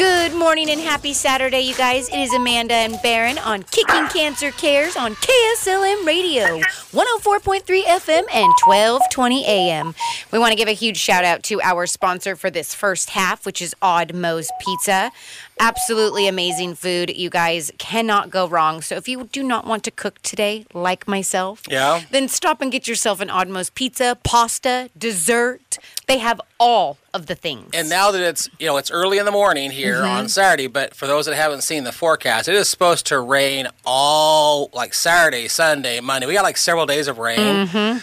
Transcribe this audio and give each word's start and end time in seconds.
끝. 0.00 0.19
Good 0.20 0.34
morning 0.34 0.68
and 0.68 0.78
happy 0.78 1.14
Saturday, 1.14 1.60
you 1.62 1.74
guys. 1.74 2.10
It 2.10 2.18
is 2.18 2.34
Amanda 2.34 2.74
and 2.74 2.98
Baron 3.02 3.38
on 3.38 3.62
Kicking 3.62 4.06
Cancer 4.08 4.50
Cares 4.50 4.94
on 4.94 5.14
KSLM 5.14 6.04
Radio, 6.04 6.58
104.3 6.92 7.62
FM 7.84 8.24
and 8.30 8.52
1220 8.66 9.46
AM. 9.46 9.94
We 10.30 10.38
want 10.38 10.52
to 10.52 10.56
give 10.56 10.68
a 10.68 10.72
huge 10.72 10.98
shout 10.98 11.24
out 11.24 11.42
to 11.44 11.62
our 11.62 11.86
sponsor 11.86 12.36
for 12.36 12.50
this 12.50 12.74
first 12.74 13.10
half, 13.10 13.46
which 13.46 13.62
is 13.62 13.74
Odd 13.80 14.12
Moe's 14.12 14.50
Pizza. 14.60 15.10
Absolutely 15.58 16.26
amazing 16.26 16.74
food. 16.74 17.16
You 17.16 17.30
guys 17.30 17.70
cannot 17.78 18.30
go 18.30 18.46
wrong. 18.46 18.82
So 18.82 18.96
if 18.96 19.08
you 19.08 19.24
do 19.24 19.42
not 19.42 19.66
want 19.66 19.84
to 19.84 19.90
cook 19.90 20.20
today, 20.22 20.66
like 20.74 21.08
myself, 21.08 21.62
Yeah. 21.68 22.02
then 22.10 22.28
stop 22.28 22.60
and 22.60 22.70
get 22.70 22.86
yourself 22.86 23.20
an 23.22 23.30
Odd 23.30 23.48
Moe's 23.48 23.70
Pizza, 23.70 24.18
pasta, 24.22 24.90
dessert. 24.98 25.78
They 26.06 26.18
have 26.18 26.40
all 26.58 26.98
of 27.12 27.26
the 27.26 27.34
things. 27.34 27.70
And 27.74 27.88
now 27.88 28.10
that 28.10 28.22
it's 28.22 28.48
you 28.58 28.66
know 28.66 28.76
it's 28.78 28.90
early 28.90 29.18
in 29.18 29.24
the 29.26 29.30
morning 29.32 29.70
here. 29.70 30.02
On 30.10 30.28
Saturday, 30.28 30.66
but 30.66 30.94
for 30.94 31.06
those 31.06 31.26
that 31.26 31.34
haven't 31.34 31.62
seen 31.62 31.84
the 31.84 31.92
forecast, 31.92 32.48
it 32.48 32.54
is 32.54 32.68
supposed 32.68 33.06
to 33.06 33.20
rain 33.20 33.68
all 33.84 34.70
like 34.72 34.94
Saturday, 34.94 35.48
Sunday, 35.48 36.00
Monday. 36.00 36.26
We 36.26 36.34
got 36.34 36.44
like 36.44 36.56
several 36.56 36.86
days 36.86 37.08
of 37.08 37.18
rain. 37.18 37.38
Mm-hmm. 37.66 37.98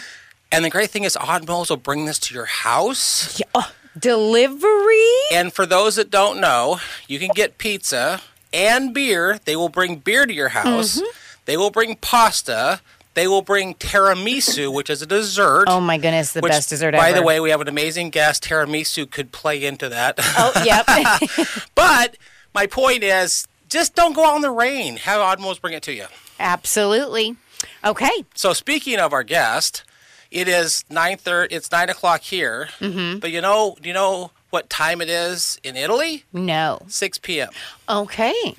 And 0.50 0.64
the 0.64 0.70
great 0.70 0.90
thing 0.90 1.04
is, 1.04 1.16
Odd 1.16 1.46
Moe's 1.46 1.70
will 1.70 1.76
bring 1.76 2.06
this 2.06 2.18
to 2.20 2.34
your 2.34 2.46
house. 2.46 3.38
Yeah, 3.38 3.46
oh, 3.54 3.72
delivery? 3.98 5.04
And 5.32 5.52
for 5.52 5.66
those 5.66 5.96
that 5.96 6.10
don't 6.10 6.40
know, 6.40 6.80
you 7.06 7.18
can 7.18 7.30
get 7.34 7.58
pizza 7.58 8.22
and 8.52 8.94
beer. 8.94 9.38
They 9.44 9.56
will 9.56 9.68
bring 9.68 9.96
beer 9.96 10.24
to 10.24 10.32
your 10.32 10.48
house. 10.48 10.96
Mm-hmm. 10.96 11.10
They 11.44 11.56
will 11.56 11.70
bring 11.70 11.96
pasta. 11.96 12.80
They 13.18 13.26
will 13.26 13.42
bring 13.42 13.74
tiramisu, 13.74 14.72
which 14.72 14.88
is 14.88 15.02
a 15.02 15.06
dessert. 15.06 15.64
Oh 15.66 15.80
my 15.80 15.98
goodness, 15.98 16.34
the 16.34 16.40
which, 16.40 16.52
best 16.52 16.68
dessert 16.68 16.92
by 16.92 17.08
ever. 17.08 17.18
the 17.18 17.26
way, 17.26 17.40
we 17.40 17.50
have 17.50 17.60
an 17.60 17.66
amazing 17.66 18.10
guest. 18.10 18.44
Tiramisu 18.44 19.10
could 19.10 19.32
play 19.32 19.64
into 19.64 19.88
that. 19.88 20.20
Oh, 20.20 20.52
yep. 20.64 20.86
But 21.74 22.16
my 22.54 22.68
point 22.68 23.02
is, 23.02 23.48
just 23.68 23.96
don't 23.96 24.14
go 24.14 24.24
out 24.24 24.36
in 24.36 24.42
the 24.42 24.52
rain. 24.52 24.98
Have 24.98 25.20
Odd 25.20 25.40
Moe's 25.40 25.58
bring 25.58 25.74
it 25.74 25.82
to 25.82 25.92
you. 25.92 26.06
Absolutely. 26.38 27.36
Okay. 27.84 28.24
So 28.36 28.52
speaking 28.52 29.00
of 29.00 29.12
our 29.12 29.24
guest, 29.24 29.82
it 30.30 30.46
is 30.46 30.84
nine 30.88 31.16
thirty. 31.16 31.56
It's 31.56 31.72
nine 31.72 31.90
o'clock 31.90 32.20
here. 32.20 32.68
Mm-hmm. 32.78 33.18
But 33.18 33.32
you 33.32 33.40
know, 33.40 33.76
do 33.82 33.88
you 33.88 33.94
know 33.94 34.30
what 34.50 34.70
time 34.70 35.00
it 35.00 35.10
is 35.10 35.58
in 35.64 35.74
Italy? 35.74 36.22
No. 36.32 36.82
Six 36.86 37.18
p.m. 37.18 37.48
Okay. 37.88 38.54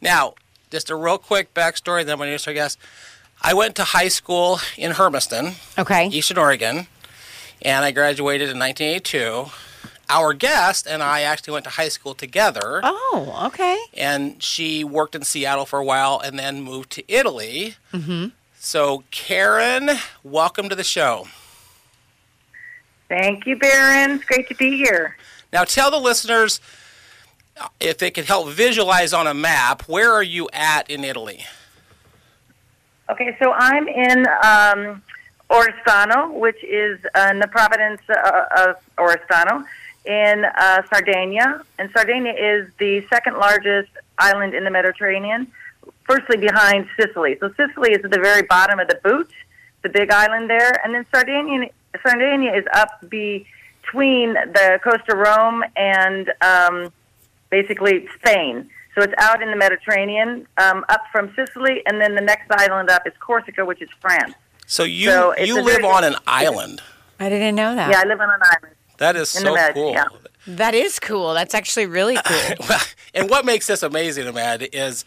Now, 0.00 0.34
just 0.72 0.90
a 0.90 0.96
real 0.96 1.18
quick 1.18 1.54
backstory. 1.54 2.04
Then 2.04 2.14
I'm 2.14 2.18
going 2.18 2.26
to 2.26 2.32
introduce 2.32 2.48
our 2.48 2.54
guest. 2.54 2.78
I 3.46 3.52
went 3.54 3.76
to 3.76 3.84
high 3.84 4.08
school 4.08 4.58
in 4.78 4.92
Hermiston, 4.92 5.54
Okay. 5.78 6.06
Eastern 6.08 6.38
Oregon, 6.38 6.86
and 7.62 7.84
I 7.84 7.90
graduated 7.90 8.48
in 8.48 8.58
1982. 8.58 9.50
Our 10.08 10.32
guest 10.34 10.86
and 10.86 11.02
I 11.02 11.20
actually 11.22 11.52
went 11.52 11.64
to 11.64 11.70
high 11.70 11.88
school 11.88 12.14
together. 12.14 12.80
Oh, 12.82 13.42
okay. 13.46 13.78
and 13.94 14.42
she 14.42 14.82
worked 14.84 15.14
in 15.14 15.22
Seattle 15.24 15.66
for 15.66 15.78
a 15.78 15.84
while 15.84 16.20
and 16.22 16.38
then 16.38 16.62
moved 16.62 16.90
to 16.92 17.04
Italy. 17.12 17.76
Mm-hmm. 17.92 18.26
So, 18.58 19.04
Karen, 19.10 19.90
welcome 20.22 20.68
to 20.70 20.74
the 20.74 20.84
show. 20.84 21.26
Thank 23.08 23.46
you, 23.46 23.56
Baron. 23.56 24.12
It's 24.12 24.24
great 24.24 24.48
to 24.48 24.54
be 24.54 24.76
here. 24.76 25.16
Now, 25.52 25.64
tell 25.64 25.90
the 25.90 25.98
listeners 25.98 26.60
uh, 27.60 27.68
if 27.80 27.98
they 27.98 28.10
could 28.10 28.24
help 28.24 28.48
visualize 28.48 29.12
on 29.12 29.26
a 29.26 29.34
map 29.34 29.82
where 29.82 30.12
are 30.12 30.22
you 30.22 30.48
at 30.52 30.90
in 30.90 31.04
Italy? 31.04 31.44
Okay, 33.10 33.36
so 33.38 33.52
I'm 33.52 33.86
in 33.86 34.26
um, 34.42 35.02
Oristano, 35.50 36.32
which 36.32 36.62
is 36.64 36.98
uh, 37.14 37.28
in 37.30 37.38
the 37.38 37.48
province 37.48 38.00
uh, 38.08 38.44
of 38.56 38.76
Oristano 38.96 39.64
in 40.06 40.44
uh, 40.44 40.82
Sardinia. 40.88 41.62
And 41.78 41.90
Sardinia 41.94 42.32
is 42.32 42.70
the 42.78 43.06
second 43.08 43.36
largest 43.36 43.90
island 44.18 44.54
in 44.54 44.64
the 44.64 44.70
Mediterranean, 44.70 45.48
firstly 46.04 46.38
behind 46.38 46.88
Sicily. 46.98 47.36
So 47.40 47.52
Sicily 47.58 47.92
is 47.92 48.02
at 48.04 48.10
the 48.10 48.20
very 48.20 48.42
bottom 48.42 48.78
of 48.78 48.88
the 48.88 48.98
boot, 49.04 49.30
the 49.82 49.90
big 49.90 50.10
island 50.10 50.48
there. 50.48 50.72
And 50.82 50.94
then 50.94 51.04
Sardinia, 51.12 51.68
Sardinia 52.02 52.54
is 52.54 52.64
up 52.72 53.00
between 53.10 54.32
the 54.32 54.80
coast 54.82 55.06
of 55.10 55.18
Rome 55.18 55.62
and 55.76 56.32
um, 56.40 56.90
basically 57.50 58.08
Spain. 58.18 58.70
So 58.94 59.02
it's 59.02 59.12
out 59.18 59.42
in 59.42 59.50
the 59.50 59.56
Mediterranean, 59.56 60.46
um, 60.58 60.84
up 60.88 61.02
from 61.10 61.34
Sicily, 61.34 61.82
and 61.86 62.00
then 62.00 62.14
the 62.14 62.20
next 62.20 62.50
island 62.50 62.90
up 62.90 63.02
is 63.06 63.12
Corsica, 63.20 63.64
which 63.64 63.82
is 63.82 63.88
France. 64.00 64.34
So, 64.66 64.84
you, 64.84 65.10
So 65.10 65.36
you 65.36 65.56
live 65.60 65.80
very- 65.80 65.84
on 65.84 66.04
an 66.04 66.16
island. 66.26 66.80
I 67.20 67.28
didn't 67.28 67.54
know 67.56 67.74
that. 67.74 67.90
Yeah, 67.90 68.00
I 68.00 68.04
live 68.04 68.20
on 68.20 68.30
an 68.30 68.40
island. 68.42 68.74
That 68.98 69.16
is 69.16 69.28
so 69.30 69.54
Med, 69.54 69.74
cool. 69.74 69.92
yeah. 69.92 70.04
That 70.46 70.74
is 70.74 70.98
cool. 71.00 71.34
That's 71.34 71.54
actually 71.54 71.86
really 71.86 72.16
cool. 72.24 72.76
and 73.14 73.28
what 73.30 73.44
makes 73.44 73.66
this 73.66 73.82
amazing, 73.82 74.26
Amanda, 74.26 74.74
is 74.76 75.04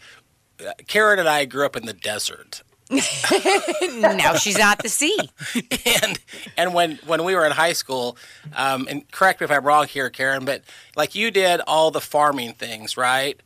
uh, 0.60 0.72
Karen 0.86 1.18
and 1.18 1.28
I 1.28 1.44
grew 1.46 1.64
up 1.64 1.76
in 1.76 1.86
the 1.86 1.92
desert. 1.94 2.62
now 2.90 4.34
she's 4.34 4.58
at 4.58 4.76
the 4.82 4.88
sea. 4.88 5.18
and 6.02 6.18
and 6.56 6.74
when 6.74 6.98
when 7.06 7.22
we 7.24 7.34
were 7.34 7.44
in 7.44 7.52
high 7.52 7.72
school, 7.74 8.16
um, 8.56 8.86
and 8.90 9.10
correct 9.12 9.40
me 9.40 9.44
if 9.44 9.50
I'm 9.50 9.64
wrong 9.64 9.86
here, 9.86 10.08
Karen, 10.10 10.44
but 10.44 10.62
like 10.96 11.14
you 11.14 11.30
did 11.30 11.60
all 11.66 11.90
the 11.90 12.00
farming 12.00 12.54
things, 12.54 12.96
right? 12.96 13.40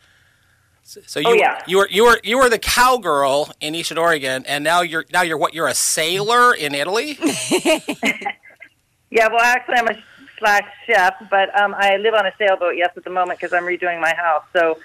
So, 0.84 1.00
so 1.06 1.20
you 1.20 1.28
Oh, 1.28 1.32
yeah. 1.34 1.60
you 1.66 1.78
were 1.78 1.88
you 1.90 2.04
were 2.04 2.20
you 2.22 2.38
were 2.38 2.48
the 2.48 2.58
cowgirl 2.58 3.50
in 3.60 3.74
Eastern 3.74 3.98
Oregon, 3.98 4.44
and 4.46 4.62
now 4.64 4.82
you're 4.82 5.04
now 5.12 5.22
you're 5.22 5.38
what? 5.38 5.54
You're 5.54 5.68
a 5.68 5.74
sailor 5.74 6.54
in 6.54 6.74
Italy. 6.74 7.18
Yeah, 9.14 9.28
well, 9.28 9.42
actually, 9.42 9.74
I'm 9.74 9.88
a 9.88 10.02
slash 10.38 10.64
chef, 10.86 11.12
but 11.30 11.54
um, 11.60 11.74
I 11.76 11.98
live 11.98 12.14
on 12.14 12.24
a 12.24 12.32
sailboat, 12.38 12.76
yes, 12.78 12.92
at 12.96 13.04
the 13.04 13.10
moment 13.10 13.38
because 13.38 13.52
I'm 13.52 13.64
redoing 13.64 14.00
my 14.00 14.14
house. 14.14 14.42
So, 14.54 14.78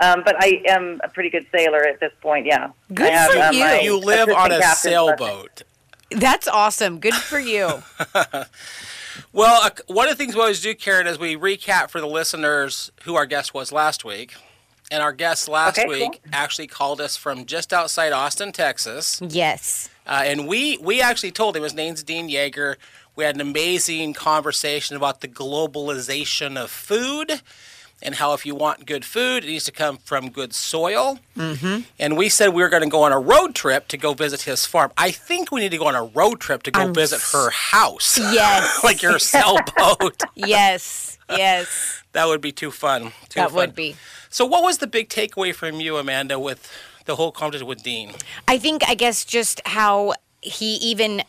um, 0.00 0.22
but 0.24 0.36
I 0.42 0.62
am 0.66 1.02
a 1.04 1.08
pretty 1.10 1.28
good 1.28 1.46
sailor 1.52 1.84
at 1.84 2.00
this 2.00 2.10
point, 2.22 2.46
yeah. 2.46 2.70
Good 2.94 3.12
I 3.12 3.16
have, 3.16 3.30
for 3.30 3.38
uh, 3.38 3.50
you. 3.74 3.82
you 3.82 3.98
live 3.98 4.30
on 4.30 4.52
a 4.52 4.58
captain's 4.58 4.60
lesson. 4.60 4.90
sailboat. 4.90 5.62
That's 6.12 6.48
awesome. 6.48 6.98
Good 6.98 7.14
for 7.14 7.38
you. 7.38 7.82
Well, 9.32 9.62
uh, 9.62 9.70
one 9.86 10.08
of 10.08 10.16
the 10.16 10.24
things 10.24 10.34
we 10.34 10.40
always 10.40 10.60
do, 10.60 10.74
Karen, 10.74 11.06
is 11.06 11.18
we 11.20 11.36
recap 11.36 11.90
for 11.90 12.00
the 12.00 12.06
listeners 12.06 12.90
who 13.02 13.14
our 13.14 13.26
guest 13.26 13.54
was 13.54 13.70
last 13.70 14.04
week. 14.04 14.34
And 14.94 15.02
our 15.02 15.12
guest 15.12 15.48
last 15.48 15.76
Okay, 15.76 15.88
week 15.88 15.98
cool. 16.22 16.30
actually 16.32 16.68
called 16.68 17.00
us 17.00 17.16
from 17.16 17.46
just 17.46 17.72
outside 17.72 18.12
Austin, 18.12 18.52
Texas. 18.52 19.20
yes. 19.28 19.88
Uh, 20.06 20.22
and 20.24 20.46
we 20.46 20.76
we 20.76 21.02
actually 21.02 21.32
told 21.32 21.56
him 21.56 21.64
his 21.64 21.74
name's 21.74 22.04
Dean 22.04 22.28
Yeager. 22.28 22.76
We 23.16 23.24
had 23.24 23.34
an 23.34 23.40
amazing 23.40 24.12
conversation 24.12 24.94
about 24.96 25.20
the 25.20 25.26
globalization 25.26 26.56
of 26.56 26.70
food 26.70 27.40
and 28.02 28.16
how 28.16 28.34
if 28.34 28.44
you 28.44 28.54
want 28.54 28.86
good 28.86 29.04
food, 29.04 29.44
it 29.44 29.48
needs 29.48 29.64
to 29.64 29.72
come 29.72 29.96
from 29.98 30.30
good 30.30 30.52
soil. 30.52 31.18
Mm-hmm. 31.36 31.82
And 31.98 32.16
we 32.16 32.28
said 32.28 32.48
we 32.48 32.62
were 32.62 32.68
going 32.68 32.82
to 32.82 32.88
go 32.88 33.02
on 33.02 33.12
a 33.12 33.18
road 33.18 33.54
trip 33.54 33.88
to 33.88 33.96
go 33.96 34.12
visit 34.12 34.42
his 34.42 34.66
farm. 34.66 34.92
I 34.96 35.10
think 35.10 35.50
we 35.50 35.60
need 35.60 35.70
to 35.70 35.78
go 35.78 35.86
on 35.86 35.94
a 35.94 36.04
road 36.04 36.40
trip 36.40 36.62
to 36.64 36.70
go 36.70 36.82
I'm 36.82 36.94
visit 36.94 37.20
her 37.32 37.50
house. 37.50 38.18
Yes. 38.18 38.80
like 38.84 39.02
your 39.02 39.18
sailboat. 39.18 40.22
Yes. 40.34 41.18
Yes. 41.30 42.02
that 42.12 42.26
would 42.26 42.40
be 42.40 42.52
too 42.52 42.70
fun. 42.70 43.12
Too 43.28 43.40
that 43.40 43.50
fun. 43.50 43.56
would 43.56 43.74
be. 43.74 43.96
So, 44.28 44.44
what 44.44 44.62
was 44.62 44.78
the 44.78 44.86
big 44.86 45.08
takeaway 45.08 45.54
from 45.54 45.80
you, 45.80 45.96
Amanda, 45.96 46.38
with 46.38 46.70
the 47.06 47.16
whole 47.16 47.32
conversation 47.32 47.68
with 47.68 47.82
Dean? 47.82 48.12
I 48.48 48.58
think, 48.58 48.82
I 48.86 48.94
guess, 48.94 49.24
just 49.24 49.60
how 49.64 50.14
he 50.40 50.74
even. 50.76 51.22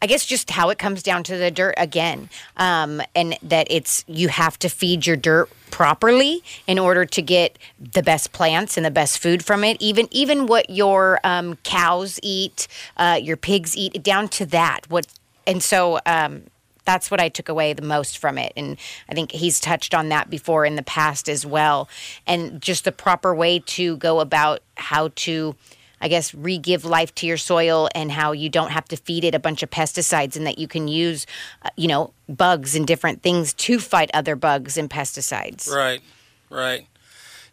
I 0.00 0.06
guess 0.06 0.24
just 0.26 0.50
how 0.50 0.70
it 0.70 0.78
comes 0.78 1.02
down 1.02 1.22
to 1.24 1.36
the 1.36 1.50
dirt 1.50 1.74
again, 1.76 2.28
um, 2.56 3.02
and 3.14 3.36
that 3.42 3.66
it's 3.70 4.04
you 4.06 4.28
have 4.28 4.58
to 4.60 4.68
feed 4.68 5.06
your 5.06 5.16
dirt 5.16 5.48
properly 5.70 6.42
in 6.66 6.78
order 6.78 7.04
to 7.06 7.22
get 7.22 7.58
the 7.80 8.02
best 8.02 8.32
plants 8.32 8.76
and 8.76 8.84
the 8.84 8.90
best 8.90 9.18
food 9.18 9.44
from 9.44 9.64
it. 9.64 9.76
Even 9.80 10.08
even 10.10 10.46
what 10.46 10.70
your 10.70 11.20
um, 11.24 11.56
cows 11.64 12.20
eat, 12.22 12.68
uh, 12.96 13.18
your 13.20 13.36
pigs 13.36 13.76
eat, 13.76 14.02
down 14.02 14.28
to 14.28 14.46
that. 14.46 14.80
What 14.88 15.06
and 15.46 15.62
so 15.62 15.98
um, 16.06 16.44
that's 16.84 17.10
what 17.10 17.20
I 17.20 17.28
took 17.28 17.48
away 17.48 17.72
the 17.72 17.82
most 17.82 18.18
from 18.18 18.38
it. 18.38 18.52
And 18.56 18.76
I 19.08 19.14
think 19.14 19.32
he's 19.32 19.60
touched 19.60 19.94
on 19.94 20.08
that 20.08 20.30
before 20.30 20.64
in 20.64 20.76
the 20.76 20.82
past 20.82 21.28
as 21.28 21.46
well. 21.46 21.88
And 22.26 22.60
just 22.60 22.84
the 22.84 22.92
proper 22.92 23.34
way 23.34 23.60
to 23.60 23.96
go 23.96 24.20
about 24.20 24.60
how 24.76 25.10
to, 25.16 25.54
I 26.02 26.08
guess, 26.08 26.34
re 26.34 26.58
give 26.58 26.84
life 26.84 27.14
to 27.16 27.26
your 27.26 27.36
soil 27.36 27.88
and 27.94 28.10
how 28.10 28.32
you 28.32 28.50
don't 28.50 28.72
have 28.72 28.86
to 28.86 28.96
feed 28.96 29.22
it 29.22 29.36
a 29.36 29.38
bunch 29.38 29.62
of 29.62 29.70
pesticides 29.70 30.36
and 30.36 30.44
that 30.46 30.58
you 30.58 30.66
can 30.66 30.88
use, 30.88 31.26
uh, 31.62 31.70
you 31.76 31.86
know, 31.86 32.12
bugs 32.28 32.74
and 32.74 32.86
different 32.86 33.22
things 33.22 33.54
to 33.54 33.78
fight 33.78 34.10
other 34.12 34.34
bugs 34.34 34.76
and 34.76 34.90
pesticides. 34.90 35.70
Right, 35.70 36.02
right. 36.50 36.88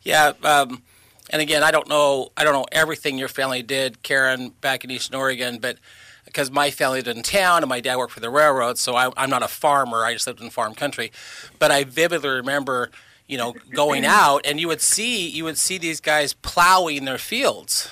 Yeah, 0.02 0.34
um, 0.44 0.82
and 1.30 1.44
again, 1.44 1.62
I 1.64 1.70
don't 1.70 1.88
know, 1.88 2.32
I 2.36 2.44
don't 2.44 2.54
know 2.54 2.66
everything 2.72 3.20
your 3.20 3.28
family 3.28 3.62
did, 3.62 4.02
Karen, 4.02 4.50
back 4.62 4.84
in 4.84 4.90
Eastern 4.90 5.20
Oregon, 5.20 5.60
but 5.60 5.78
because 6.26 6.50
my 6.50 6.72
family 6.72 7.02
lived 7.02 7.18
in 7.18 7.22
town 7.22 7.62
and 7.62 7.70
my 7.70 7.80
dad 7.80 7.98
worked 7.98 8.14
for 8.14 8.20
the 8.20 8.32
railroad, 8.32 8.80
so 8.80 8.96
I, 8.96 9.12
I'm 9.16 9.30
not 9.30 9.44
a 9.44 9.48
farmer. 9.48 10.04
I 10.04 10.14
just 10.14 10.26
lived 10.26 10.42
in 10.42 10.50
farm 10.50 10.74
country, 10.74 11.12
but 11.60 11.70
I 11.70 11.84
vividly 11.84 12.30
remember, 12.30 12.90
you 13.28 13.38
know, 13.38 13.54
going 13.74 14.06
out 14.06 14.42
and 14.46 14.60
you 14.60 14.68
would 14.68 14.82
see, 14.82 15.28
you 15.28 15.44
would 15.44 15.58
see 15.58 15.78
these 15.78 16.02
guys 16.02 16.34
plowing 16.34 17.06
their 17.06 17.20
fields 17.20 17.92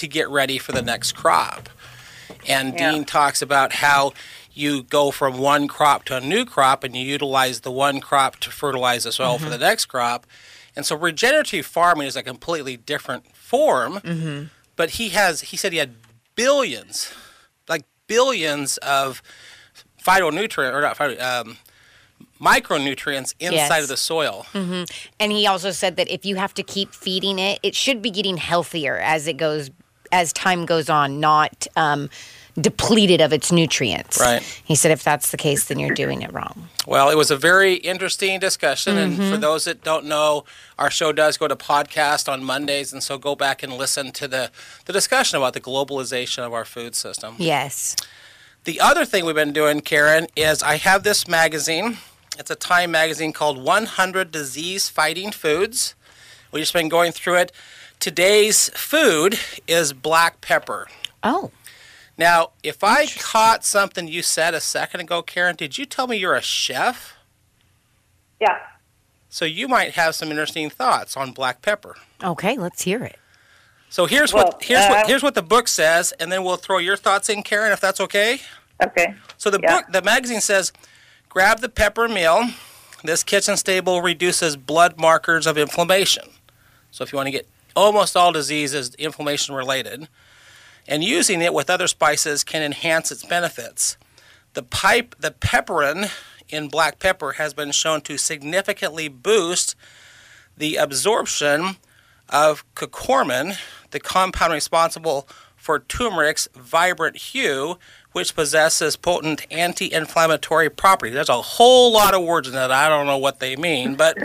to 0.00 0.08
get 0.08 0.28
ready 0.28 0.58
for 0.58 0.72
the 0.72 0.82
next 0.82 1.12
crop. 1.12 1.68
And 2.48 2.74
Yeah. 2.74 2.92
Dean 2.92 3.04
talks 3.04 3.40
about 3.42 3.74
how, 3.74 4.12
you 4.52 4.82
go 4.82 5.10
from 5.10 5.38
one 5.38 5.68
crop 5.68 6.04
to 6.06 6.16
a 6.16 6.20
new 6.20 6.44
crop 6.44 6.84
and 6.84 6.96
you 6.96 7.04
utilize 7.04 7.60
the 7.60 7.70
one 7.70 8.00
crop 8.00 8.36
to 8.40 8.50
fertilize 8.50 9.04
the 9.04 9.12
soil 9.12 9.38
for 9.38 9.44
mm-hmm. 9.44 9.52
the 9.52 9.58
next 9.58 9.86
crop. 9.86 10.26
And 10.76 10.84
so 10.84 10.96
regenerative 10.96 11.66
farming 11.66 12.06
is 12.06 12.16
a 12.16 12.22
completely 12.22 12.76
different 12.76 13.34
form. 13.34 13.94
Mm-hmm. 14.00 14.44
But 14.76 14.90
he 14.90 15.10
has 15.10 15.42
he 15.42 15.56
said 15.56 15.72
he 15.72 15.78
had 15.78 15.94
billions, 16.34 17.12
like 17.68 17.84
billions 18.06 18.76
of 18.78 19.22
phytonutrient 20.02 20.72
or 20.72 20.80
not 20.80 20.96
phyto, 20.96 21.20
um, 21.20 21.58
micronutrients 22.40 23.34
inside 23.38 23.54
Yes. 23.54 23.82
of 23.82 23.88
the 23.88 23.96
soil. 23.96 24.46
Mm-hmm. 24.52 24.84
And 25.18 25.32
he 25.32 25.46
also 25.46 25.70
said 25.70 25.96
that 25.96 26.08
if 26.08 26.24
you 26.24 26.36
have 26.36 26.54
to 26.54 26.62
keep 26.62 26.94
feeding 26.94 27.38
it, 27.38 27.60
it 27.62 27.74
should 27.74 28.00
be 28.00 28.10
getting 28.10 28.38
healthier 28.38 28.96
as 28.98 29.26
it 29.26 29.36
goes 29.36 29.70
as 30.12 30.32
time 30.32 30.66
goes 30.66 30.88
on, 30.88 31.20
not 31.20 31.66
um, 31.76 32.10
depleted 32.60 33.20
of 33.20 33.32
its 33.32 33.52
nutrients. 33.52 34.20
Right. 34.20 34.42
He 34.64 34.74
said 34.74 34.90
if 34.90 35.02
that's 35.02 35.30
the 35.30 35.36
case, 35.36 35.68
then 35.68 35.78
you're 35.78 35.94
doing 35.94 36.22
it 36.22 36.32
wrong. 36.32 36.68
Well, 36.86 37.10
it 37.10 37.16
was 37.16 37.30
a 37.30 37.36
very 37.36 37.74
interesting 37.74 38.40
discussion. 38.40 38.96
And 38.96 39.16
for 39.16 39.36
those 39.36 39.64
that 39.64 39.82
don't 39.82 40.06
know, 40.06 40.44
our 40.78 40.90
show 40.90 41.12
does 41.12 41.36
go 41.36 41.48
to 41.48 41.56
podcast 41.56 42.30
on 42.30 42.42
Mondays. 42.42 42.92
And 42.92 43.02
so 43.02 43.18
go 43.18 43.34
back 43.34 43.62
and 43.62 43.72
listen 43.72 44.12
to 44.12 44.28
the, 44.28 44.50
the 44.86 44.92
discussion 44.92 45.36
about 45.36 45.54
the 45.54 45.60
globalization 45.60 46.44
of 46.44 46.52
our 46.52 46.64
food 46.64 46.94
system. 46.94 47.36
Yes. 47.38 47.96
The 48.64 48.80
other 48.80 49.04
thing 49.04 49.24
we've 49.24 49.34
been 49.34 49.52
doing, 49.52 49.80
Karen, 49.80 50.26
is 50.36 50.62
I 50.62 50.76
have 50.76 51.02
this 51.02 51.26
magazine. 51.26 51.98
It's 52.38 52.50
a 52.50 52.54
Time 52.54 52.90
magazine 52.90 53.32
called 53.32 53.62
100 53.62 54.30
Disease 54.30 54.88
Fighting 54.88 55.30
Foods. 55.30 55.94
We've 56.52 56.62
just 56.62 56.72
been 56.72 56.88
going 56.88 57.12
through 57.12 57.36
it. 57.36 57.52
Today's 58.00 58.70
food 58.70 59.38
is 59.68 59.92
black 59.92 60.40
pepper. 60.40 60.88
Oh. 61.22 61.50
Now, 62.16 62.50
if 62.62 62.82
I 62.82 63.06
caught 63.06 63.62
something 63.62 64.08
you 64.08 64.22
said 64.22 64.54
a 64.54 64.60
second 64.60 65.00
ago, 65.00 65.20
Karen, 65.22 65.54
did 65.54 65.76
you 65.76 65.84
tell 65.84 66.06
me 66.06 66.16
you're 66.16 66.34
a 66.34 66.40
chef? 66.40 67.14
Yeah. 68.40 68.58
So 69.28 69.44
you 69.44 69.68
might 69.68 69.92
have 69.92 70.14
some 70.14 70.30
interesting 70.30 70.70
thoughts 70.70 71.14
on 71.14 71.32
black 71.32 71.60
pepper. 71.60 71.94
Okay, 72.24 72.56
let's 72.56 72.82
hear 72.82 73.04
it. 73.04 73.18
So 73.90 74.06
here's 74.06 74.32
Well, 74.32 74.44
what 74.46 74.62
here's 74.64 74.84
uh, 74.84 74.88
what 74.88 75.06
here's 75.06 75.22
what 75.22 75.34
the 75.34 75.42
book 75.42 75.68
says, 75.68 76.12
and 76.18 76.32
then 76.32 76.42
we'll 76.42 76.56
throw 76.56 76.78
your 76.78 76.96
thoughts 76.96 77.28
in, 77.28 77.42
Karen, 77.42 77.70
if 77.72 77.80
that's 77.80 78.00
okay. 78.00 78.40
Okay. 78.82 79.14
So 79.36 79.50
the 79.50 79.60
Yeah. 79.62 79.76
book, 79.80 79.92
the 79.92 80.00
magazine 80.02 80.40
says, 80.40 80.72
grab 81.28 81.60
the 81.60 81.68
pepper 81.68 82.08
meal. 82.08 82.48
This 83.04 83.22
kitchen 83.22 83.56
staple 83.58 84.00
reduces 84.00 84.56
blood 84.56 84.98
markers 84.98 85.46
of 85.46 85.58
inflammation. 85.58 86.24
So 86.90 87.04
if 87.04 87.12
you 87.12 87.16
want 87.16 87.26
to 87.26 87.30
get 87.32 87.46
almost 87.76 88.16
all 88.16 88.32
diseases 88.32 88.94
inflammation 88.96 89.54
related, 89.54 90.08
and 90.88 91.04
using 91.04 91.42
it 91.42 91.54
with 91.54 91.70
other 91.70 91.86
spices 91.86 92.42
can 92.44 92.62
enhance 92.62 93.10
its 93.12 93.24
benefits. 93.24 93.96
The 94.54 94.62
pipe, 94.62 95.14
the 95.18 95.30
pepperin 95.30 96.10
in 96.48 96.68
black 96.68 96.98
pepper 96.98 97.32
has 97.32 97.54
been 97.54 97.70
shown 97.70 98.00
to 98.02 98.18
significantly 98.18 99.08
boost 99.08 99.76
the 100.56 100.76
absorption 100.76 101.76
of 102.28 102.64
curcumin, 102.74 103.56
the 103.90 104.00
compound 104.00 104.52
responsible 104.52 105.28
for 105.56 105.78
turmeric's 105.78 106.48
vibrant 106.56 107.16
hue, 107.16 107.78
which 108.12 108.34
possesses 108.34 108.96
potent 108.96 109.46
anti-inflammatory 109.50 110.70
properties. 110.70 111.14
There's 111.14 111.28
a 111.28 111.42
whole 111.42 111.92
lot 111.92 112.14
of 112.14 112.24
words 112.24 112.48
in 112.48 112.54
that. 112.54 112.72
I 112.72 112.88
don't 112.88 113.06
know 113.06 113.18
what 113.18 113.40
they 113.40 113.54
mean, 113.56 113.94
but 113.94 114.16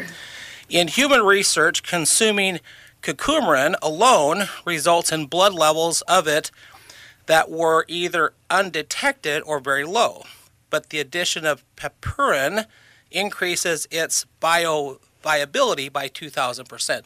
in 0.69 0.88
human 0.88 1.21
research, 1.21 1.83
consuming 1.83 2.59
curcumin 3.05 3.75
alone 3.81 4.45
results 4.65 5.11
in 5.11 5.27
blood 5.27 5.53
levels 5.53 6.01
of 6.03 6.27
it 6.27 6.49
that 7.27 7.49
were 7.49 7.85
either 7.87 8.33
undetected 8.49 9.43
or 9.45 9.59
very 9.59 9.83
low. 9.83 10.23
But 10.69 10.89
the 10.89 10.99
addition 10.99 11.45
of 11.45 11.63
pepperin 11.75 12.65
increases 13.11 13.87
its 13.91 14.25
bioviability 14.41 15.91
by 15.91 16.09
2,000%. 16.09 17.01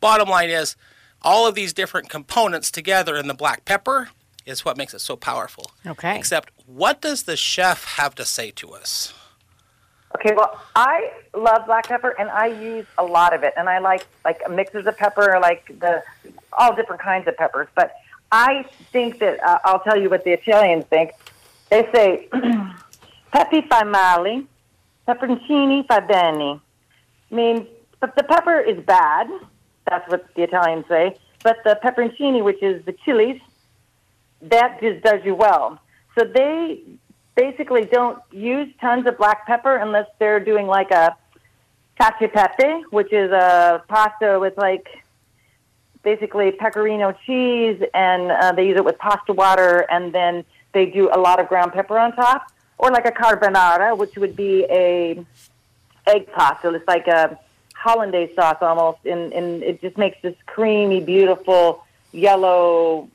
Bottom 0.00 0.28
line 0.28 0.50
is, 0.50 0.76
all 1.22 1.46
of 1.46 1.54
these 1.54 1.72
different 1.72 2.08
components 2.08 2.70
together 2.70 3.16
in 3.16 3.28
the 3.28 3.34
black 3.34 3.64
pepper 3.64 4.08
is 4.46 4.64
what 4.64 4.76
makes 4.76 4.94
it 4.94 5.00
so 5.00 5.16
powerful. 5.16 5.70
Okay. 5.86 6.16
Except, 6.16 6.50
what 6.66 7.00
does 7.00 7.24
the 7.24 7.36
chef 7.36 7.84
have 7.84 8.14
to 8.16 8.24
say 8.24 8.50
to 8.52 8.70
us? 8.72 9.12
Okay, 10.16 10.34
well, 10.34 10.60
I 10.74 11.12
love 11.34 11.66
black 11.66 11.86
pepper, 11.86 12.14
and 12.18 12.28
I 12.30 12.46
use 12.46 12.86
a 12.98 13.04
lot 13.04 13.32
of 13.32 13.44
it, 13.44 13.54
and 13.56 13.68
I 13.68 13.78
like 13.78 14.06
like 14.24 14.40
mixes 14.50 14.86
of 14.86 14.96
pepper, 14.96 15.38
like 15.40 15.66
the 15.78 16.02
all 16.52 16.74
different 16.74 17.00
kinds 17.00 17.28
of 17.28 17.36
peppers. 17.36 17.68
But 17.74 17.94
I 18.32 18.64
think 18.92 19.20
that 19.20 19.42
uh, 19.42 19.58
I'll 19.64 19.80
tell 19.80 19.96
you 19.96 20.10
what 20.10 20.24
the 20.24 20.32
Italians 20.32 20.84
think. 20.86 21.12
They 21.70 21.88
say, 21.94 22.28
"Pepe 23.32 23.62
fa 23.62 23.84
male, 23.84 24.42
pepperoncini 25.06 25.86
fa 25.86 26.04
bene," 26.06 26.60
means 27.30 27.68
but 28.00 28.16
the 28.16 28.24
pepper 28.24 28.58
is 28.58 28.82
bad. 28.84 29.28
That's 29.88 30.10
what 30.10 30.34
the 30.34 30.42
Italians 30.42 30.86
say. 30.88 31.16
But 31.44 31.58
the 31.64 31.78
pepperoncini, 31.82 32.42
which 32.42 32.62
is 32.62 32.84
the 32.84 32.92
chilies, 33.04 33.40
that 34.42 34.80
just 34.80 35.02
does 35.04 35.20
you 35.24 35.34
well. 35.34 35.78
So 36.18 36.24
they 36.24 36.82
basically 37.40 37.84
don't 37.86 38.18
use 38.30 38.68
tons 38.82 39.06
of 39.06 39.16
black 39.16 39.46
pepper 39.46 39.76
unless 39.76 40.06
they're 40.18 40.44
doing 40.52 40.66
like 40.66 40.90
a 40.90 41.16
cacio 41.98 42.30
pepe, 42.30 42.84
which 42.90 43.12
is 43.12 43.30
a 43.32 43.82
pasta 43.88 44.38
with 44.38 44.56
like 44.58 44.86
basically 46.02 46.52
pecorino 46.52 47.08
cheese, 47.24 47.82
and 47.94 48.30
uh, 48.30 48.52
they 48.52 48.66
use 48.66 48.76
it 48.76 48.84
with 48.84 48.98
pasta 48.98 49.32
water, 49.32 49.86
and 49.90 50.12
then 50.12 50.44
they 50.74 50.84
do 50.86 51.10
a 51.12 51.18
lot 51.18 51.40
of 51.40 51.48
ground 51.48 51.72
pepper 51.72 51.98
on 51.98 52.12
top, 52.12 52.42
or 52.76 52.90
like 52.90 53.06
a 53.06 53.10
carbonara, 53.22 53.96
which 53.96 54.14
would 54.16 54.36
be 54.36 54.66
a 54.70 55.24
egg 56.06 56.30
pasta. 56.32 56.68
It's 56.74 56.88
like 56.88 57.06
a 57.06 57.38
hollandaise 57.74 58.34
sauce 58.34 58.58
almost, 58.60 59.00
and, 59.06 59.32
and 59.32 59.62
it 59.62 59.80
just 59.80 59.96
makes 59.96 60.18
this 60.20 60.36
creamy, 60.46 61.00
beautiful 61.00 61.84
yellow 62.12 63.08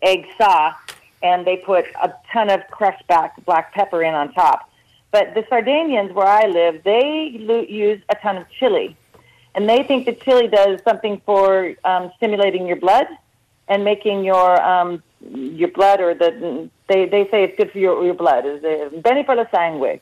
egg 0.00 0.26
sauce, 0.36 0.74
and 1.22 1.46
they 1.46 1.56
put 1.56 1.86
a 2.02 2.12
ton 2.32 2.50
of 2.50 2.60
crushed 2.70 3.06
back 3.06 3.44
black 3.44 3.72
pepper 3.72 4.02
in 4.02 4.14
on 4.14 4.32
top. 4.32 4.68
But 5.10 5.34
the 5.34 5.44
Sardinians, 5.48 6.12
where 6.12 6.26
I 6.26 6.46
live, 6.46 6.82
they 6.84 7.66
use 7.68 8.00
a 8.08 8.14
ton 8.14 8.38
of 8.38 8.48
chili, 8.50 8.96
and 9.54 9.68
they 9.68 9.82
think 9.82 10.06
that 10.06 10.20
chili 10.22 10.48
does 10.48 10.82
something 10.82 11.20
for 11.26 11.74
um, 11.84 12.10
stimulating 12.16 12.66
your 12.66 12.76
blood 12.76 13.06
and 13.68 13.84
making 13.84 14.24
your 14.24 14.60
um, 14.62 15.02
your 15.20 15.68
blood 15.68 16.00
or 16.00 16.14
the 16.14 16.68
they 16.88 17.06
they 17.06 17.28
say 17.30 17.44
it's 17.44 17.56
good 17.56 17.70
for 17.70 17.78
your 17.78 18.04
your 18.04 18.14
blood 18.14 18.46
is 18.46 18.64
uh, 18.64 18.88
bene 19.00 19.24
per 19.24 19.34
la 19.34 19.46
sangue. 19.50 20.00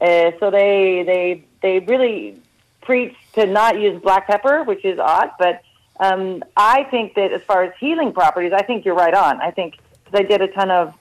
Uh, 0.00 0.30
so 0.38 0.50
they 0.50 1.02
they 1.04 1.44
they 1.62 1.80
really 1.80 2.40
preach 2.82 3.14
to 3.34 3.46
not 3.46 3.80
use 3.80 4.00
black 4.02 4.26
pepper, 4.26 4.62
which 4.64 4.84
is 4.84 4.98
odd, 4.98 5.30
but 5.38 5.62
um, 6.00 6.42
I 6.56 6.84
think 6.84 7.14
that 7.14 7.32
as 7.32 7.42
far 7.42 7.62
as 7.62 7.72
healing 7.78 8.12
properties, 8.12 8.52
I 8.52 8.62
think 8.62 8.84
you're 8.84 8.94
right 8.94 9.14
on. 9.14 9.40
I 9.40 9.50
think 9.50 9.78
because 10.10 10.24
I 10.24 10.28
did 10.28 10.40
a 10.42 10.48
ton 10.48 10.70
of 10.70 10.94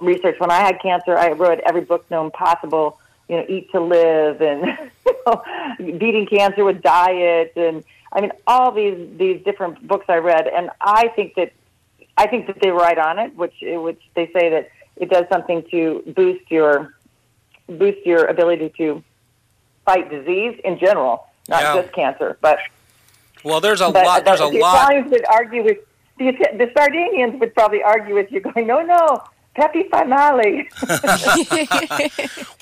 research 0.00 0.38
when 0.38 0.50
I 0.50 0.60
had 0.60 0.80
cancer. 0.80 1.16
I 1.16 1.30
read 1.30 1.60
every 1.60 1.82
book 1.82 2.10
known 2.10 2.30
possible. 2.30 2.98
You 3.28 3.36
know, 3.38 3.46
Eat 3.48 3.70
to 3.72 3.80
Live 3.80 4.40
and 4.40 4.78
you 5.06 5.14
know, 5.26 5.98
beating 5.98 6.26
cancer 6.26 6.64
with 6.64 6.80
diet, 6.82 7.52
and 7.56 7.82
I 8.12 8.20
mean 8.20 8.32
all 8.46 8.70
these 8.72 8.96
these 9.18 9.42
different 9.44 9.86
books 9.86 10.06
I 10.08 10.16
read, 10.18 10.46
and 10.46 10.70
I 10.80 11.08
think 11.08 11.34
that 11.34 11.52
I 12.16 12.26
think 12.28 12.46
that 12.46 12.58
they're 12.60 12.74
right 12.74 12.98
on 12.98 13.18
it. 13.18 13.34
Which 13.34 13.54
which 13.62 14.00
they 14.14 14.26
say 14.32 14.50
that 14.50 14.70
it 14.96 15.10
does 15.10 15.24
something 15.28 15.64
to 15.72 16.02
boost 16.14 16.50
your 16.50 16.94
boost 17.68 18.06
your 18.06 18.26
ability 18.26 18.72
to 18.78 19.02
fight 19.84 20.08
disease 20.08 20.60
in 20.64 20.78
general, 20.78 21.26
not 21.48 21.62
Yeah. 21.62 21.82
just 21.82 21.92
cancer, 21.94 22.38
but 22.40 22.58
Well, 23.44 23.60
there's 23.60 23.80
a 23.80 23.90
but 23.90 24.04
lot. 24.06 24.24
There's 24.24 24.38
the, 24.38 24.46
a 24.46 24.50
the 24.52 24.58
lot. 24.58 24.76
Italians 24.84 25.10
would 25.10 25.26
argue 25.26 25.64
with 25.64 25.78
the, 26.18 26.32
the 26.32 26.70
Sardinians 26.76 27.38
would 27.40 27.54
probably 27.54 27.82
argue 27.82 28.14
with 28.14 28.30
you, 28.30 28.40
going, 28.40 28.66
"No, 28.66 28.82
no, 28.82 29.22
Pepe 29.54 29.84
Finale." 29.90 30.68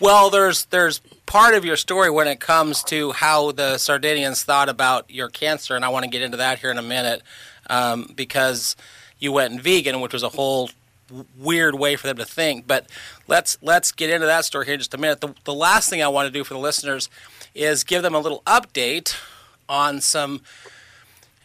Well, 0.01 0.29
there's 0.29 0.67
there's 0.67 1.01
part 1.25 1.55
of 1.55 1.65
your 1.65 1.77
story 1.77 2.11
when 2.11 2.27
it 2.27 2.41
comes 2.41 2.83
to 2.85 3.13
how 3.13 3.53
the 3.53 3.79
Sardinians 3.79 4.43
thought 4.43 4.69
about 4.69 5.09
your 5.09 5.29
cancer, 5.29 5.77
and 5.77 5.85
I 5.85 5.89
want 5.89 6.05
to 6.05 6.11
get 6.11 6.21
into 6.21 6.37
that 6.37 6.59
here 6.59 6.71
in 6.71 6.79
a 6.79 6.83
minute 6.83 7.23
um, 7.71 8.13
because 8.15 8.77
you 9.19 9.33
went 9.33 9.63
vegan, 9.63 10.01
which 10.01 10.13
was 10.13 10.23
a 10.23 10.31
whole 10.31 10.71
weird 11.39 11.77
way 11.77 11.97
for 11.97 12.07
them 12.07 12.17
to 12.17 12.25
think. 12.25 12.67
But 12.67 12.87
let's 13.29 13.57
let's 13.63 13.93
get 13.93 14.11
into 14.11 14.27
that 14.27 14.45
story 14.45 14.67
here 14.67 14.75
in 14.75 14.81
just 14.81 14.95
a 14.95 14.99
minute. 14.99 15.21
The, 15.21 15.35
the 15.45 15.55
last 15.55 15.89
thing 15.89 16.03
I 16.03 16.09
want 16.09 16.27
to 16.27 16.33
do 16.33 16.45
for 16.45 16.55
the 16.55 16.61
listeners 16.61 17.09
is 17.55 17.85
give 17.85 18.03
them 18.03 18.15
a 18.15 18.21
little 18.21 18.43
update 18.47 19.17
on 19.69 20.01
some 20.01 20.43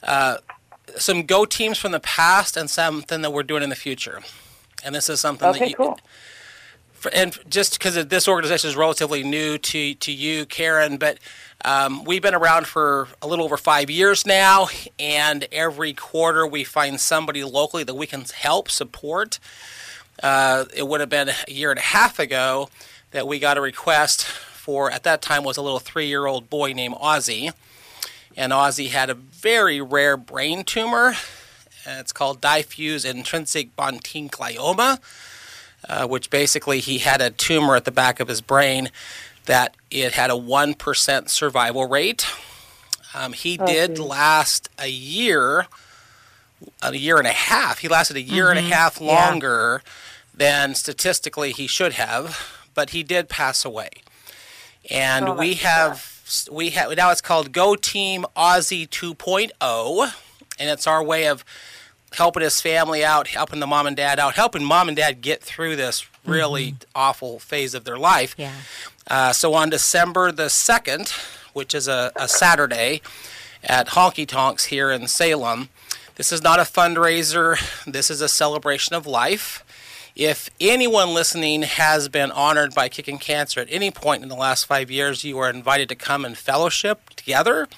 uh, 0.04 0.38
some 0.98 1.24
go 1.24 1.46
teams 1.46 1.78
from 1.78 1.92
the 1.92 2.00
past 2.00 2.58
and 2.58 2.70
something 2.70 3.22
that 3.22 3.32
we're 3.32 3.44
doing 3.44 3.64
in 3.64 3.70
the 3.70 3.76
future. 3.76 4.22
And 4.84 4.96
this 4.96 5.10
is 5.10 5.20
something 5.20 5.52
that 5.52 5.56
okay, 5.58 5.70
you, 5.70 5.76
cool. 5.76 6.00
for- 6.94 7.14
and 7.14 7.38
just 7.50 7.78
because 7.78 8.06
this 8.08 8.28
organization 8.28 8.70
is 8.70 8.76
relatively 8.76 9.24
new 9.24 9.58
to, 9.58 9.94
to 9.96 10.12
you, 10.12 10.46
Karen, 10.46 10.98
but 10.98 11.18
um, 11.66 12.04
we've 12.06 12.22
been 12.22 12.36
around 12.36 12.68
for 12.68 13.10
a 13.22 13.28
little 13.28 13.44
over 13.44 13.58
five 13.58 13.90
years 13.90 14.26
now, 14.26 14.68
and 14.98 15.48
every 15.52 15.92
quarter 15.94 16.48
we 16.48 16.64
find 16.64 17.00
somebody 17.00 17.44
locally 17.44 17.84
that 17.84 17.96
we 17.96 18.08
can 18.08 18.24
help 18.34 18.70
support. 18.72 19.40
uh, 20.24 20.66
it 20.74 20.88
would 20.88 21.00
have 21.02 21.10
been 21.10 21.30
a 21.30 21.52
year 21.52 21.70
and 21.72 21.80
a 21.80 21.84
half 21.84 22.20
ago 22.20 22.70
that 23.12 23.28
we 23.28 23.40
got 23.40 23.58
a 23.58 23.62
request 23.62 24.26
for, 24.26 24.92
at 24.92 25.04
that 25.04 25.22
time, 25.22 25.44
was 25.44 25.58
a 25.58 25.62
little 25.62 25.80
three 25.80 26.08
year 26.08 26.26
old 26.26 26.50
boy 26.50 26.74
named 26.74 26.96
Ozzy. 26.96 27.52
And 28.38 28.52
Ozzy 28.54 28.90
had 28.90 29.10
a 29.10 29.14
very 29.16 29.82
rare 29.82 30.16
brain 30.18 30.64
tumor. 30.64 31.14
It's 31.86 32.12
called 32.14 32.42
diffuse 32.42 33.04
intrinsic 33.06 33.76
pontine 33.76 34.30
glioma, 34.30 35.00
uh, 35.88 36.08
which 36.08 36.30
basically 36.30 36.80
he 36.80 37.00
had 37.00 37.22
a 37.22 37.32
tumor 37.32 37.76
at 37.76 37.86
the 37.86 37.92
back 37.92 38.20
of 38.20 38.28
his 38.28 38.42
brain 38.42 38.90
that 39.46 39.76
it 39.90 40.14
had 40.14 40.30
a 40.30 40.34
1% 40.34 41.30
survival 41.30 41.88
rate. 41.88 42.28
Um, 43.14 43.34
he 43.34 43.58
Oh, 43.60 43.66
did 43.66 43.96
geez. 43.96 44.00
last 44.00 44.70
a 44.78 44.88
year, 44.88 45.66
a 46.82 46.94
year 46.96 47.18
and 47.18 47.26
a 47.28 47.32
half. 47.32 47.80
He 47.80 47.88
lasted 47.88 48.18
a 48.18 48.22
year 48.22 48.50
and 48.52 48.60
a 48.60 48.62
half 48.62 48.96
Mm-hmm. 48.96 49.06
Yeah. 49.06 49.26
longer 49.30 49.82
than 50.34 50.76
statistically 50.76 51.52
he 51.52 51.66
should 51.66 51.94
have, 51.94 52.38
but 52.76 52.92
he 52.92 53.02
did 53.02 53.28
pass 53.30 53.66
away. 53.66 53.90
And 54.90 55.30
Oh, 55.30 55.34
we 55.34 55.56
have 55.56 56.19
we 56.52 56.72
have 56.72 56.96
now 56.96 57.12
it's 57.12 57.22
called 57.22 57.52
Go 57.52 57.76
Team 57.76 58.26
Ozzy 58.36 58.88
2.0, 58.88 60.14
and 60.60 60.70
it's 60.70 60.88
our 60.88 61.04
way 61.04 61.28
of 61.28 61.44
helping 62.14 62.44
his 62.44 62.60
family 62.60 63.04
out, 63.04 63.28
helping 63.28 63.60
the 63.60 63.68
mom 63.68 63.88
and 63.88 63.96
dad 63.96 64.20
out, 64.20 64.36
helping 64.36 64.64
mom 64.64 64.88
and 64.88 64.98
dad 64.98 65.22
get 65.22 65.42
through 65.42 65.76
this 65.76 66.06
really 66.26 66.76
awful 66.96 67.40
phase 67.40 67.74
of 67.74 67.84
their 67.84 67.98
life. 67.98 68.36
Yeah. 68.38 68.54
Uh, 69.08 69.32
so 69.32 69.54
on 69.54 69.70
December 69.70 70.32
the 70.32 70.46
2nd, 70.46 71.12
which 71.54 71.74
is 71.74 71.88
a, 71.88 72.12
a 72.16 72.28
Saturday 72.28 73.02
at 73.64 73.90
Honky 73.90 74.28
Tonks 74.28 74.66
here 74.66 74.92
in 74.92 75.08
Salem, 75.08 75.70
this 76.16 76.32
is 76.32 76.44
not 76.44 76.60
a 76.60 76.64
fundraiser, 76.64 77.58
this 77.86 78.12
is 78.12 78.22
a 78.22 78.28
celebration 78.30 78.96
of 78.96 79.08
life. 79.08 79.64
If 80.20 80.50
anyone 80.60 81.14
listening 81.14 81.62
has 81.62 82.10
been 82.10 82.30
honored 82.30 82.76
by 82.76 82.90
kicking 82.90 83.20
cancer 83.20 83.62
at 83.62 83.68
any 83.72 83.90
point 83.90 84.22
in 84.22 84.28
the 84.28 84.36
last 84.36 84.66
five 84.66 84.92
years, 84.92 85.24
you 85.24 85.40
are 85.40 85.50
invited 85.50 85.88
to 85.88 85.96
come 85.96 86.26
and 86.26 86.38
fellowship 86.38 87.12
together 87.12 87.70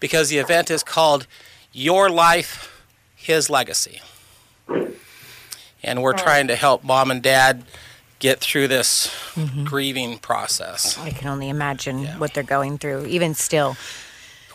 because 0.00 0.30
the 0.30 0.38
event 0.38 0.70
is 0.70 0.82
called 0.82 1.26
Your 1.74 2.08
Life, 2.08 2.82
His 3.14 3.50
Legacy. 3.50 4.00
And 5.82 6.02
we're 6.02 6.14
trying 6.14 6.46
to 6.46 6.56
help 6.56 6.82
mom 6.82 7.10
and 7.10 7.22
dad 7.22 7.64
get 8.20 8.40
through 8.40 8.68
this 8.68 9.14
grieving 9.64 10.16
process. 10.16 10.96
I 10.96 11.10
can 11.10 11.28
only 11.28 11.50
imagine 11.50 12.06
what 12.18 12.32
they're 12.32 12.42
going 12.42 12.78
through, 12.78 13.04
even 13.04 13.34
still. 13.34 13.76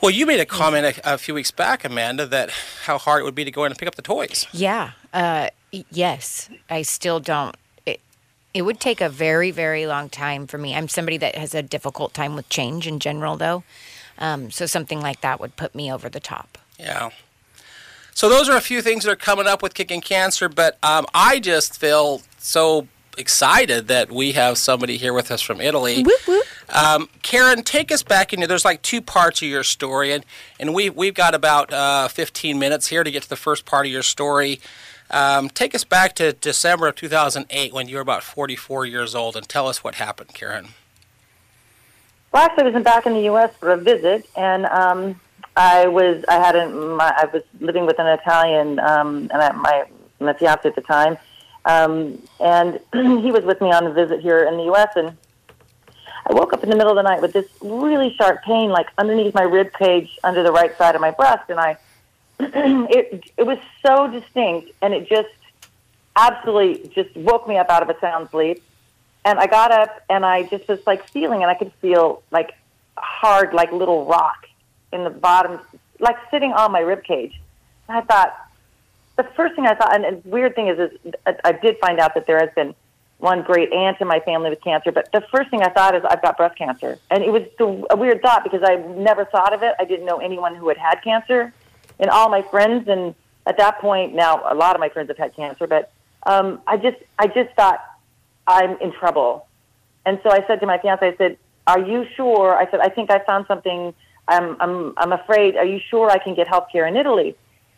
Well, 0.01 0.10
you 0.10 0.25
made 0.25 0.40
a 0.40 0.46
comment 0.48 0.98
a, 0.98 1.13
a 1.13 1.18
few 1.20 1.36
weeks 1.36 1.51
back, 1.51 1.86
Amanda, 1.86 2.25
that 2.25 2.50
how 2.86 2.98
hard 2.98 3.22
it 3.22 3.25
would 3.25 3.36
be 3.36 3.46
to 3.46 3.51
go 3.51 3.63
in 3.66 3.72
and 3.72 3.78
pick 3.78 3.88
up 3.88 3.94
the 3.94 4.01
toys. 4.01 4.48
Yeah. 4.51 4.94
Uh, 5.13 5.50
yes. 5.72 6.50
I 6.70 6.82
still 6.82 7.20
don't. 7.20 7.56
It, 7.86 8.00
it 8.54 8.63
would 8.63 8.80
take 8.80 9.01
a 9.01 9.10
very, 9.10 9.51
very 9.51 9.86
long 9.86 10.10
time 10.10 10.48
for 10.48 10.58
me. 10.58 10.75
I'm 10.75 10.88
somebody 10.88 11.18
that 11.18 11.36
has 11.36 11.54
a 11.54 11.62
difficult 11.62 12.13
time 12.13 12.36
with 12.36 12.50
change 12.50 12.88
in 12.88 13.00
general, 13.00 13.38
though. 13.38 13.63
Um, 14.18 14.51
so 14.51 14.66
something 14.66 15.01
like 15.01 15.22
that 15.22 15.40
would 15.40 15.56
put 15.56 15.74
me 15.74 15.92
over 15.92 16.10
the 16.10 16.20
top. 16.20 16.58
Yeah. 16.80 17.10
So 18.13 18.30
those 18.30 18.50
are 18.50 18.58
a 18.58 18.62
few 18.62 18.82
things 18.82 19.06
that 19.06 19.12
are 19.12 19.16
coming 19.16 19.48
up 19.48 19.63
with 19.63 19.74
kicking 19.74 20.01
cancer, 20.01 20.50
but 20.50 20.78
um, 20.84 21.06
I 21.13 21.40
just 21.40 21.80
feel 21.80 22.22
so 22.38 22.88
excited 23.18 23.88
that 23.88 24.12
we 24.12 24.34
have 24.34 24.58
somebody 24.58 24.98
here 24.98 25.13
with 25.13 25.32
us 25.32 25.42
from 25.42 25.62
Italy. 25.62 26.04
Whoop, 26.04 26.28
whoop. 26.28 26.46
Um, 26.70 27.10
Karen, 27.22 27.63
take 27.63 27.92
us 27.92 28.04
back 28.04 28.34
into. 28.34 28.48
There's 28.48 28.66
like 28.66 28.82
two 28.82 29.01
parts 29.01 29.42
of 29.42 29.48
your 29.48 29.63
story, 29.63 30.12
and 30.12 30.25
and 30.60 30.74
we 30.74 30.90
we've 30.90 31.13
got 31.13 31.36
about 31.36 31.74
uh, 31.74 32.08
15 32.08 32.58
minutes 32.60 32.88
here 32.88 33.04
to 33.04 33.12
get 33.12 33.24
to 33.24 33.30
the 33.30 33.36
first 33.36 33.66
part 33.66 33.86
of 33.86 33.92
your 33.92 34.04
story. 34.04 34.60
Um, 35.12 35.50
take 35.50 35.75
us 35.75 35.84
back 35.84 36.15
to 36.15 36.34
December 36.34 36.88
of 36.88 36.96
2008 36.96 37.74
when 37.74 37.88
you 37.89 37.96
were 37.96 38.01
about 38.01 38.24
44 38.24 38.86
years 38.86 39.13
old, 39.13 39.36
and 39.36 39.48
tell 39.48 39.68
us 39.68 39.84
what 39.84 39.96
happened, 39.96 40.34
Karen. 40.34 40.70
Well, 42.32 42.44
actually, 42.44 42.63
I 42.63 42.70
was 42.70 42.84
back 42.84 43.06
in 43.06 43.13
the 43.13 43.24
U.S. 43.24 43.53
for 43.60 43.72
a 43.72 43.77
visit, 43.77 44.25
and 44.38 44.65
um, 44.68 45.20
I 45.58 45.88
was 45.88 46.24
I 46.30 46.36
had 46.36 46.56
a, 46.56 46.70
my, 46.70 47.13
I 47.15 47.25
was 47.25 47.44
living 47.60 47.86
with 47.86 48.00
an 48.00 48.08
Italian, 48.08 48.80
um, 48.80 49.30
and 49.34 49.41
I, 49.41 49.51
my 49.51 49.84
my 50.22 50.34
fiance 50.34 50.68
at 50.68 50.75
the 50.75 50.82
time, 50.82 51.18
um, 51.65 52.22
and 52.39 52.80
he 52.94 53.32
was 53.32 53.44
with 53.44 53.60
me 53.60 53.72
on 53.72 53.86
a 53.86 53.91
visit 53.91 54.22
here 54.22 54.46
in 54.46 54.56
the 54.56 54.63
U.S. 54.63 54.94
and 54.96 55.18
I 56.25 56.34
woke 56.34 56.53
up 56.53 56.63
in 56.63 56.70
the 56.70 56.75
middle 56.75 56.91
of 56.91 56.96
the 56.96 57.01
night 57.01 57.22
with 57.22 57.34
this 57.34 57.48
really 57.62 58.13
sharp 58.13 58.44
pain, 58.44 58.70
like 58.70 58.88
underneath 58.98 59.34
my 59.34 59.41
rib 59.41 59.74
cage, 59.74 60.18
under 60.24 60.44
the 60.44 60.51
right 60.51 60.77
side 60.77 60.96
of 60.96 61.01
my 61.01 61.12
breast, 61.12 61.50
and 61.50 61.60
I 61.60 61.77
it 62.90 63.32
it 63.38 63.44
was 63.46 63.60
so 63.86 64.08
distinct, 64.08 64.72
and 64.82 64.94
it 64.94 65.08
just 65.08 65.30
absolutely 66.16 66.90
just 66.90 67.16
woke 67.16 67.48
me 67.48 67.58
up 67.58 67.70
out 67.70 67.84
of 67.84 67.90
a 67.90 68.00
sound 68.00 68.30
sleep. 68.30 68.64
And 69.24 69.40
I 69.40 69.46
got 69.46 69.72
up 69.72 70.02
and 70.10 70.26
I 70.26 70.44
just 70.44 70.68
was 70.68 70.80
like 70.88 71.08
feeling, 71.10 71.42
and 71.42 71.52
I 71.52 71.54
could 71.54 71.72
feel 71.82 72.24
like 72.32 72.54
hard, 72.98 73.54
like 73.54 73.72
little 73.72 74.06
rock 74.06 74.48
in 74.92 75.04
the 75.04 75.10
bottom, 75.10 75.60
like 76.00 76.18
sitting 76.32 76.52
on 76.54 76.72
my 76.72 76.80
rib 76.80 77.04
cage. 77.04 77.40
And 77.88 77.98
I 77.98 78.02
thought, 78.02 78.36
the 79.18 79.24
first 79.36 79.56
thing 79.56 79.68
I 79.68 79.76
thought, 79.76 79.94
and 79.96 80.24
the 80.24 80.30
weird 80.30 80.56
thing 80.56 80.68
is, 80.68 80.80
is 80.80 81.14
I- 81.26 81.36
I 81.46 81.52
did 81.52 81.78
find 81.80 82.00
out 82.00 82.16
that 82.16 82.26
there 82.26 82.40
has 82.40 82.50
been 82.56 82.74
one 83.20 83.44
great 83.44 83.72
aunt 83.72 84.02
in 84.02 84.08
my 84.08 84.20
family 84.20 84.50
with 84.50 84.62
cancer, 84.64 84.92
but 84.92 85.12
the 85.12 85.22
first 85.32 85.52
thing 85.52 85.62
I 85.62 85.70
thought 85.70 85.96
is 85.96 86.04
I've 86.04 86.24
got 86.24 86.38
breast 86.38 86.58
cancer. 86.58 86.98
And 87.12 87.24
it 87.24 87.32
was 87.32 87.44
a 87.92 87.96
weird 87.96 88.22
thought 88.24 88.44
because 88.44 88.64
I 88.64 88.78
never 88.78 89.26
thought 89.26 89.54
of 89.54 89.62
it. 89.62 89.76
I 89.80 89.86
didn't 89.86 90.08
know 90.08 90.18
anyone 90.18 90.56
who 90.56 90.68
had 90.70 90.78
had 90.78 91.04
cancer. 91.04 91.54
And 92.01 92.10
all 92.10 92.29
my 92.29 92.41
friends, 92.41 92.89
and 92.89 93.15
at 93.46 93.58
that 93.58 93.79
point, 93.79 94.13
now 94.13 94.41
a 94.51 94.55
lot 94.55 94.75
of 94.75 94.81
my 94.81 94.89
friends 94.89 95.08
have 95.10 95.17
had 95.17 95.36
cancer, 95.36 95.67
but 95.67 95.93
um, 96.24 96.60
I 96.67 96.75
just, 96.77 96.98
I 97.17 97.27
just 97.27 97.55
thought 97.55 97.79
I'm 98.48 98.77
in 98.79 98.91
trouble. 98.91 99.48
And 100.05 100.20
so 100.24 100.29
I 100.29 100.46
said 100.48 100.60
to 100.60 100.65
my 100.65 100.77
fiance, 100.79 101.08
I 101.08 101.15
said, 101.15 101.38
"Are 101.67 101.79
you 101.79 102.05
sure?" 102.15 102.55
I 102.55 102.70
said, 102.70 102.79
"I 102.79 102.89
think 102.89 103.12
I 103.12 103.20
found 103.20 103.46
something. 103.48 103.93
I'm, 104.27 104.58
I'm, 104.60 104.93
I'm 104.98 105.12
afraid. 105.12 105.55
Are 105.58 105.65
you 105.65 105.79
sure 105.79 106.10
I 106.10 106.17
can 106.17 106.36
get 106.36 106.48
health 106.48 106.67
care 106.72 106.88
in 106.88 106.96
Italy?" 106.96 107.36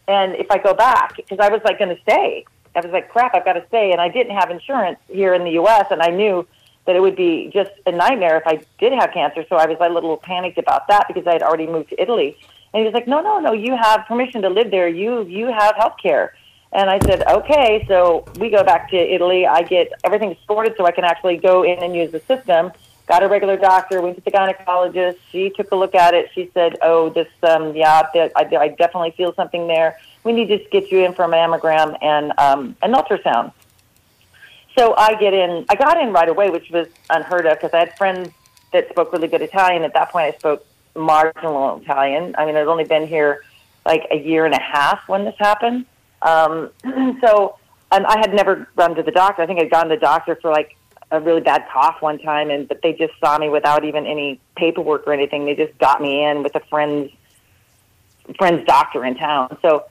And 0.07 0.35
if 0.35 0.49
I 0.51 0.57
go 0.57 0.73
back, 0.73 1.15
because 1.17 1.39
I 1.39 1.49
was 1.49 1.61
like 1.63 1.79
going 1.79 1.95
to 1.95 2.01
stay, 2.01 2.45
I 2.75 2.79
was 2.79 2.91
like, 2.91 3.09
"Crap, 3.09 3.35
I've 3.35 3.45
got 3.45 3.53
to 3.53 3.65
stay." 3.67 3.91
And 3.91 3.99
I 3.99 4.09
didn't 4.09 4.35
have 4.35 4.49
insurance 4.49 4.99
here 5.07 5.33
in 5.33 5.43
the 5.43 5.51
U.S., 5.51 5.87
and 5.91 6.01
I 6.01 6.07
knew 6.07 6.47
that 6.85 6.95
it 6.95 7.01
would 7.01 7.15
be 7.15 7.49
just 7.53 7.71
a 7.85 7.91
nightmare 7.91 8.37
if 8.37 8.43
I 8.45 8.61
did 8.79 8.93
have 8.93 9.11
cancer. 9.13 9.45
So 9.47 9.55
I 9.55 9.67
was 9.67 9.77
a 9.79 9.89
little 9.89 10.17
panicked 10.17 10.57
about 10.57 10.87
that 10.87 11.07
because 11.07 11.25
I 11.27 11.33
had 11.33 11.41
already 11.41 11.67
moved 11.67 11.89
to 11.89 12.01
Italy. 12.01 12.37
And 12.73 12.81
he 12.81 12.85
was 12.85 12.93
like, 12.93 13.07
"No, 13.07 13.21
no, 13.21 13.39
no. 13.39 13.53
You 13.53 13.75
have 13.75 14.05
permission 14.07 14.41
to 14.41 14.49
live 14.49 14.71
there. 14.71 14.87
You, 14.87 15.23
you 15.25 15.47
have 15.47 15.75
health 15.75 15.95
care." 16.01 16.33
And 16.73 16.89
I 16.89 16.99
said, 16.99 17.23
okay. 17.27 17.85
So 17.87 18.25
we 18.39 18.49
go 18.49 18.63
back 18.63 18.89
to 18.89 18.97
Italy. 18.97 19.45
I 19.45 19.61
get 19.61 19.93
everything 20.03 20.35
sorted 20.47 20.73
so 20.75 20.85
I 20.85 20.91
can 20.91 21.03
actually 21.03 21.37
go 21.37 21.63
in 21.63 21.81
and 21.83 21.95
use 21.95 22.11
the 22.11 22.19
system. 22.21 22.71
Got 23.05 23.21
a 23.21 23.27
regular 23.27 23.57
doctor. 23.57 24.01
Went 24.01 24.15
to 24.15 24.21
the 24.21 24.31
gynecologist. 24.31 25.17
She 25.31 25.51
took 25.51 25.71
a 25.71 25.75
look 25.75 25.93
at 25.93 26.15
it. 26.15 26.31
She 26.33 26.49
said, 26.53 26.77
oh, 26.81 27.09
this, 27.09 27.27
um, 27.43 27.75
yeah, 27.75 28.01
I, 28.15 28.31
I 28.35 28.67
definitely 28.69 29.11
feel 29.11 29.33
something 29.35 29.67
there. 29.67 29.97
We 30.23 30.33
need 30.33 30.47
to 30.47 30.57
get 30.71 30.89
you 30.89 31.05
in 31.05 31.13
for 31.13 31.25
a 31.25 31.27
mammogram 31.27 31.97
and 32.01 32.33
um, 32.39 32.75
an 32.81 32.93
ultrasound. 32.93 33.51
So 34.77 34.95
I 34.97 35.13
get 35.15 35.33
in. 35.35 35.65
I 35.69 35.75
got 35.75 36.01
in 36.01 36.11
right 36.11 36.29
away, 36.29 36.49
which 36.49 36.71
was 36.71 36.87
unheard 37.09 37.45
of 37.45 37.59
because 37.59 37.73
I 37.73 37.79
had 37.79 37.95
friends 37.97 38.31
that 38.71 38.89
spoke 38.89 39.13
really 39.13 39.27
good 39.27 39.43
Italian. 39.43 39.83
At 39.83 39.93
that 39.93 40.11
point, 40.11 40.33
I 40.33 40.37
spoke 40.39 40.65
marginal 40.95 41.77
Italian. 41.81 42.35
I 42.37 42.45
mean, 42.45 42.55
I'd 42.55 42.67
only 42.67 42.83
been 42.83 43.07
here 43.07 43.43
like 43.85 44.07
a 44.11 44.17
year 44.17 44.45
and 44.45 44.53
a 44.53 44.61
half 44.61 45.07
when 45.07 45.25
this 45.25 45.35
happened. 45.37 45.85
Um, 46.21 46.69
so, 47.21 47.57
and 47.91 48.05
I 48.05 48.17
had 48.17 48.33
never 48.33 48.67
gone 48.75 48.95
to 48.95 49.03
the 49.03 49.11
doctor. 49.11 49.41
I 49.41 49.45
think 49.45 49.59
I'd 49.59 49.69
gone 49.69 49.89
to 49.89 49.95
the 49.95 50.01
doctor 50.01 50.35
for 50.35 50.51
like 50.51 50.77
a 51.11 51.19
really 51.19 51.41
bad 51.41 51.65
cough 51.71 52.01
one 52.01 52.17
time, 52.19 52.49
and 52.49 52.67
but 52.67 52.81
they 52.81 52.93
just 52.93 53.13
saw 53.19 53.37
me 53.37 53.49
without 53.49 53.83
even 53.83 54.05
any 54.05 54.39
paperwork 54.55 55.05
or 55.07 55.13
anything. 55.13 55.45
They 55.45 55.55
just 55.55 55.77
got 55.77 56.01
me 56.01 56.23
in 56.23 56.43
with 56.43 56.55
a 56.55 56.61
friend's 56.61 57.11
friend's 58.37 58.65
doctor 58.65 59.03
in 59.05 59.15
town. 59.15 59.57
So, 59.61 59.85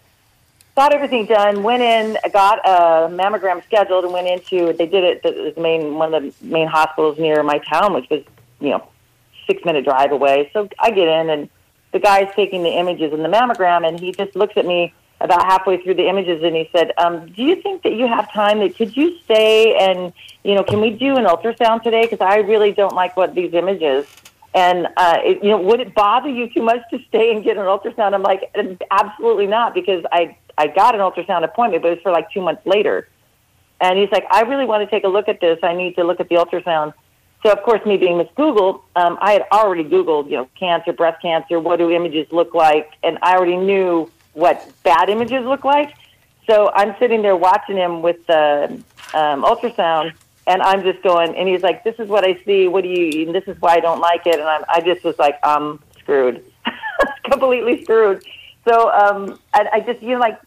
got 0.74 0.94
everything 0.94 1.26
done. 1.26 1.62
Went 1.62 1.82
in, 1.82 2.16
got 2.32 2.58
a 2.64 3.08
mammogram 3.08 3.62
scheduled, 3.64 4.04
and 4.04 4.12
went 4.12 4.26
into. 4.26 4.72
They 4.72 4.86
did 4.86 5.04
it. 5.04 5.24
at 5.24 5.54
the 5.54 5.60
main 5.60 5.94
one 5.94 6.14
of 6.14 6.22
the 6.22 6.34
main 6.44 6.66
hospitals 6.66 7.18
near 7.18 7.42
my 7.42 7.58
town, 7.58 7.92
which 7.92 8.08
was 8.10 8.24
you 8.60 8.70
know 8.70 8.88
six 9.52 9.64
minute 9.64 9.84
drive 9.84 10.12
away. 10.12 10.50
So 10.52 10.68
I 10.78 10.90
get 10.90 11.08
in, 11.08 11.30
and 11.30 11.48
the 11.92 11.98
guy's 11.98 12.32
taking 12.34 12.62
the 12.62 12.70
images 12.70 13.12
in 13.12 13.22
the 13.22 13.28
mammogram, 13.28 13.86
and 13.86 13.98
he 13.98 14.12
just 14.12 14.34
looks 14.34 14.56
at 14.56 14.66
me 14.66 14.94
about 15.20 15.44
halfway 15.44 15.80
through 15.82 15.94
the 15.94 16.08
images, 16.08 16.42
and 16.42 16.56
he 16.56 16.68
said, 16.74 16.92
um, 16.98 17.26
"Do 17.32 17.42
you 17.42 17.56
think 17.62 17.82
that 17.82 17.92
you 17.92 18.06
have 18.06 18.32
time? 18.32 18.60
That 18.60 18.76
could 18.76 18.96
you 18.96 19.18
stay 19.24 19.76
and 19.78 20.12
you 20.44 20.56
know, 20.56 20.64
can 20.64 20.80
we 20.80 20.90
do 20.90 21.16
an 21.16 21.24
ultrasound 21.24 21.84
today? 21.84 22.02
Because 22.02 22.20
I 22.20 22.38
really 22.38 22.72
don't 22.72 22.94
like 22.94 23.16
what 23.16 23.34
these 23.34 23.54
images." 23.54 24.06
And 24.54 24.86
uh, 24.98 25.18
it, 25.24 25.42
you 25.42 25.50
know, 25.50 25.58
would 25.58 25.80
it 25.80 25.94
bother 25.94 26.28
you 26.28 26.48
too 26.52 26.62
much 26.62 26.82
to 26.90 26.98
stay 27.08 27.34
and 27.34 27.42
get 27.42 27.56
an 27.56 27.64
ultrasound? 27.64 28.12
I'm 28.12 28.22
like, 28.22 28.54
absolutely 28.90 29.46
not, 29.46 29.72
because 29.72 30.04
I 30.12 30.36
I 30.58 30.66
got 30.66 30.94
an 30.94 31.00
ultrasound 31.00 31.44
appointment, 31.44 31.82
but 31.82 31.92
it 31.92 31.94
was 31.96 32.02
for 32.02 32.12
like 32.12 32.30
two 32.32 32.42
months 32.42 32.64
later. 32.66 33.08
And 33.80 33.98
he's 33.98 34.10
like, 34.12 34.26
I 34.30 34.42
really 34.42 34.64
want 34.64 34.88
to 34.88 34.90
take 34.94 35.04
a 35.04 35.08
look 35.08 35.28
at 35.28 35.40
this. 35.40 35.58
I 35.62 35.74
need 35.74 35.96
to 35.96 36.04
look 36.04 36.20
at 36.20 36.28
the 36.28 36.36
ultrasound. 36.36 36.94
So, 37.42 37.50
of 37.50 37.62
course, 37.62 37.84
me 37.84 37.96
being 37.96 38.18
Miss 38.18 38.28
Google, 38.36 38.84
um, 38.94 39.18
I 39.20 39.32
had 39.32 39.46
already 39.50 39.82
Googled, 39.82 40.26
you 40.26 40.36
know, 40.36 40.48
cancer, 40.56 40.92
breast 40.92 41.20
cancer, 41.20 41.58
what 41.58 41.78
do 41.78 41.90
images 41.90 42.30
look 42.30 42.54
like? 42.54 42.92
And 43.02 43.18
I 43.20 43.34
already 43.34 43.56
knew 43.56 44.10
what 44.32 44.70
bad 44.84 45.08
images 45.08 45.44
look 45.44 45.64
like. 45.64 45.94
so 46.46 46.70
I'm 46.74 46.94
sitting 46.98 47.22
there 47.22 47.36
watching 47.36 47.76
him 47.76 48.00
with 48.00 48.24
the 48.26 48.82
um, 49.14 49.42
ultrasound, 49.42 50.12
and 50.46 50.62
I'm 50.62 50.82
just 50.82 51.02
going, 51.02 51.36
and 51.36 51.48
he's 51.48 51.62
like, 51.62 51.84
"This 51.84 51.96
is 51.98 52.08
what 52.08 52.24
I 52.24 52.40
see. 52.44 52.68
What 52.68 52.82
do 52.82 52.88
you? 52.88 53.26
And 53.26 53.34
this 53.34 53.44
is 53.46 53.60
why 53.60 53.74
I 53.74 53.80
don't 53.80 54.00
like 54.00 54.26
it." 54.26 54.38
And 54.38 54.48
I'm, 54.48 54.64
I 54.68 54.80
just 54.80 55.04
was 55.04 55.18
like, 55.18 55.38
"I'm 55.42 55.80
screwed, 55.98 56.44
completely 57.30 57.82
screwed." 57.82 58.24
So 58.64 58.90
um, 58.90 59.38
I, 59.52 59.68
I 59.74 59.80
just, 59.80 60.02
you 60.02 60.10
know, 60.10 60.18
like, 60.18 60.40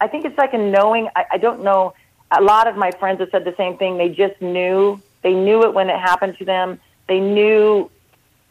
I 0.00 0.08
think 0.08 0.24
it's 0.24 0.38
like 0.38 0.54
a 0.54 0.58
knowing. 0.58 1.08
I, 1.14 1.24
I 1.32 1.38
don't 1.38 1.62
know. 1.62 1.94
A 2.30 2.42
lot 2.42 2.66
of 2.66 2.76
my 2.76 2.90
friends 2.90 3.20
have 3.20 3.30
said 3.30 3.44
the 3.44 3.54
same 3.56 3.76
thing. 3.78 3.98
They 3.98 4.08
just 4.08 4.40
knew. 4.40 5.00
They 5.28 5.34
knew 5.34 5.62
it 5.64 5.74
when 5.74 5.90
it 5.90 6.00
happened 6.00 6.38
to 6.38 6.46
them. 6.46 6.80
They 7.06 7.20
knew 7.20 7.90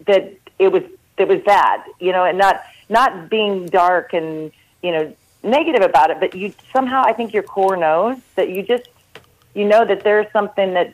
that 0.06 0.32
it 0.60 0.72
was 0.72 0.84
it 1.18 1.28
was 1.28 1.42
bad, 1.42 1.82
you 2.00 2.12
know, 2.12 2.24
and 2.24 2.38
not 2.38 2.62
not 2.88 3.32
being 3.32 3.66
dark 3.66 4.14
and 4.14 4.52
you 4.84 4.92
know 4.92 5.12
negative 5.42 5.82
about 5.82 6.12
it, 6.12 6.20
but 6.20 6.36
you 6.36 6.54
somehow 6.72 7.02
I 7.04 7.14
think 7.14 7.34
your 7.34 7.42
core 7.42 7.78
knows 7.78 8.18
that 8.36 8.50
you 8.50 8.62
just 8.62 8.90
you 9.56 9.66
know 9.66 9.86
that 9.86 10.04
there's 10.04 10.32
something 10.32 10.76
that's 10.76 10.94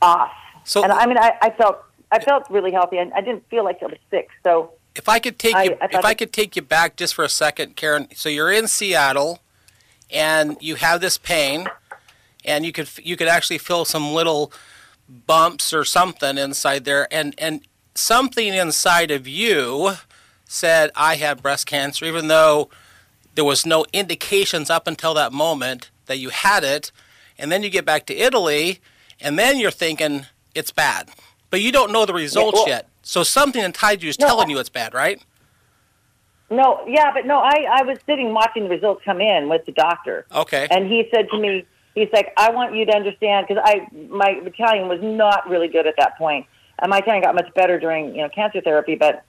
off. 0.00 0.32
So- 0.64 0.82
and 0.82 0.90
I 0.90 1.06
mean, 1.06 1.18
I, 1.18 1.38
I 1.40 1.50
felt 1.50 1.78
I 2.10 2.18
felt 2.18 2.50
really 2.50 2.72
healthy, 2.72 2.98
and 2.98 3.12
I 3.14 3.20
didn't 3.20 3.48
feel 3.48 3.62
like 3.62 3.80
I 3.80 3.86
was 3.86 3.98
sick. 4.10 4.28
So 4.42 4.72
If 4.96 5.08
I 5.08 5.20
could 5.20 5.38
take 5.38 5.54
I- 5.54 5.62
you, 5.62 5.76
I 5.80 5.84
if 5.98 6.04
I 6.04 6.14
could 6.14 6.32
take 6.32 6.56
you 6.56 6.62
back 6.62 6.96
just 6.96 7.14
for 7.14 7.24
a 7.24 7.28
second, 7.28 7.76
Karen. 7.76 8.08
So 8.12 8.28
you're 8.28 8.50
in 8.50 8.66
Seattle, 8.66 9.38
and 10.10 10.56
you 10.60 10.74
have 10.74 11.00
this 11.00 11.16
pain, 11.16 11.68
and 12.44 12.66
you 12.66 12.72
could 12.72 12.88
you 13.04 13.16
could 13.16 13.28
actually 13.28 13.58
feel 13.58 13.84
some 13.84 14.12
little 14.12 14.52
bumps 15.08 15.72
or 15.72 15.84
something 15.84 16.38
inside 16.38 16.84
there, 16.84 17.06
and 17.12 17.34
and 17.38 17.66
something 17.94 18.48
inside 18.54 19.10
of 19.10 19.28
you 19.28 19.92
said 20.44 20.90
I 20.94 21.16
have 21.16 21.42
breast 21.42 21.66
cancer, 21.66 22.04
even 22.04 22.28
though 22.28 22.68
there 23.34 23.44
was 23.44 23.64
no 23.64 23.84
indications 23.92 24.68
up 24.70 24.86
until 24.86 25.14
that 25.14 25.32
moment 25.32 25.90
that 26.06 26.18
you 26.18 26.30
had 26.30 26.64
it, 26.64 26.92
and 27.38 27.50
then 27.50 27.62
you 27.62 27.70
get 27.70 27.84
back 27.84 28.06
to 28.06 28.16
Italy, 28.16 28.80
and 29.20 29.38
then 29.38 29.58
you're 29.58 29.70
thinking 29.70 30.26
it's 30.54 30.70
bad, 30.70 31.08
but 31.50 31.60
you 31.60 31.72
don't 31.72 31.92
know 31.92 32.04
the 32.04 32.14
results 32.14 32.58
well- 32.58 32.68
yet. 32.68 32.88
So 33.04 33.24
something 33.24 33.62
inside 33.64 34.02
you 34.02 34.10
is 34.10 34.18
No, 34.18 34.28
telling 34.28 34.48
you 34.48 34.58
it's 34.60 34.68
bad, 34.68 34.94
right? 34.94 35.20
no, 36.50 36.84
yeah, 36.86 37.10
but 37.12 37.26
no, 37.26 37.38
I 37.38 37.66
I 37.80 37.82
was 37.82 37.98
sitting 38.06 38.32
watching 38.32 38.64
the 38.64 38.68
results 38.68 39.02
come 39.04 39.20
in 39.20 39.48
with 39.48 39.64
the 39.66 39.72
doctor. 39.72 40.26
Okay. 40.32 40.68
And 40.70 40.86
he 40.86 41.08
said 41.12 41.28
to 41.30 41.38
me, 41.38 41.64
he's 41.94 42.08
like, 42.12 42.32
I 42.36 42.50
want 42.50 42.74
you 42.74 42.86
to 42.86 42.92
understand 42.92 43.46
because 43.48 43.62
I 43.64 43.86
my 44.08 44.40
Italian 44.44 44.88
was 44.88 45.00
not 45.02 45.48
really 45.48 45.68
good 45.68 45.86
at 45.86 45.94
that. 45.98 46.14
And 46.20 46.90
my 46.90 46.98
Italian 46.98 47.22
got 47.22 47.34
much 47.34 47.52
better 47.54 47.78
during 47.78 48.14
you 48.14 48.22
know 48.22 48.28
cancer 48.28 48.60
therapy, 48.60 48.94
but 48.94 49.24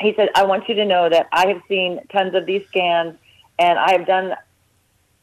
he 0.00 0.14
said, 0.16 0.30
I 0.34 0.44
want 0.44 0.68
you 0.68 0.74
to 0.74 0.84
know 0.84 1.08
that 1.08 1.28
I 1.32 1.46
have 1.48 1.62
seen 1.68 2.00
tons 2.10 2.34
of 2.34 2.46
these 2.46 2.66
scans, 2.68 3.16
and 3.58 3.78
I 3.78 3.92
have 3.92 4.06
done. 4.06 4.34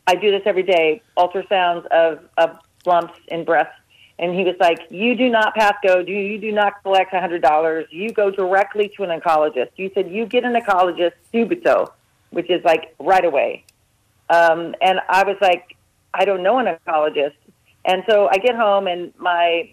I 0.07 0.15
do 0.15 0.31
this 0.31 0.41
every 0.45 0.63
day, 0.63 1.01
ultrasounds 1.17 1.85
of 1.87 2.19
of 2.37 2.57
lumps 2.85 3.19
in 3.27 3.45
breasts. 3.45 3.73
And 4.17 4.35
he 4.35 4.43
was 4.43 4.55
like, 4.59 4.79
"You 4.89 5.15
do 5.15 5.29
not 5.29 5.55
pass 5.55 5.75
go. 5.85 6.03
Do 6.03 6.11
you 6.11 6.37
do 6.39 6.51
not 6.51 6.81
collect 6.83 7.13
a 7.13 7.21
hundred 7.21 7.41
dollars? 7.41 7.87
You 7.89 8.11
go 8.11 8.29
directly 8.29 8.91
to 8.97 9.03
an 9.03 9.17
oncologist." 9.17 9.69
You 9.77 9.91
said 9.93 10.09
you 10.09 10.25
get 10.25 10.43
an 10.43 10.53
oncologist 10.53 11.13
subito, 11.33 11.91
which 12.31 12.49
is 12.49 12.63
like 12.65 12.95
right 12.99 13.23
away. 13.23 13.63
Um, 14.29 14.75
and 14.81 14.99
I 15.09 15.23
was 15.23 15.37
like, 15.41 15.75
I 16.13 16.25
don't 16.25 16.43
know 16.43 16.59
an 16.59 16.65
oncologist. 16.65 17.35
And 17.85 18.03
so 18.09 18.27
I 18.29 18.37
get 18.37 18.55
home, 18.55 18.87
and 18.87 19.13
my 19.17 19.71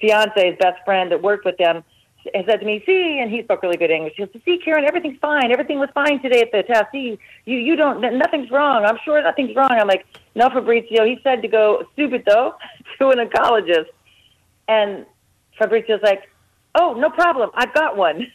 fiance's 0.00 0.56
best 0.58 0.84
friend 0.84 1.10
that 1.12 1.22
worked 1.22 1.44
with 1.44 1.56
them 1.58 1.84
has 2.34 2.44
said 2.46 2.60
to 2.60 2.66
me, 2.66 2.82
"See," 2.86 3.18
and 3.20 3.30
he 3.30 3.42
spoke 3.42 3.62
really 3.62 3.76
good 3.76 3.90
English. 3.90 4.14
He 4.16 4.24
goes, 4.24 4.42
"See, 4.44 4.58
Karen, 4.58 4.84
everything's 4.84 5.18
fine. 5.18 5.52
Everything 5.52 5.78
was 5.78 5.88
fine 5.94 6.20
today 6.20 6.40
at 6.40 6.52
the 6.52 6.62
test. 6.62 6.86
See, 6.92 7.18
you 7.44 7.58
you 7.58 7.76
don't 7.76 8.00
nothing's 8.00 8.50
wrong. 8.50 8.84
I'm 8.84 8.98
sure 9.04 9.20
nothing's 9.22 9.54
wrong." 9.56 9.70
I'm 9.70 9.88
like, 9.88 10.06
"No, 10.34 10.48
Fabrizio. 10.50 11.04
He 11.04 11.18
said 11.22 11.42
to 11.42 11.48
go 11.48 11.84
subito 11.96 12.54
to 12.98 13.08
an 13.08 13.18
oncologist." 13.18 13.88
And 14.68 15.06
Fabrizio's 15.58 16.02
like, 16.02 16.30
"Oh, 16.74 16.94
no 16.94 17.10
problem. 17.10 17.50
I've 17.54 17.74
got 17.74 17.96
one." 17.96 18.30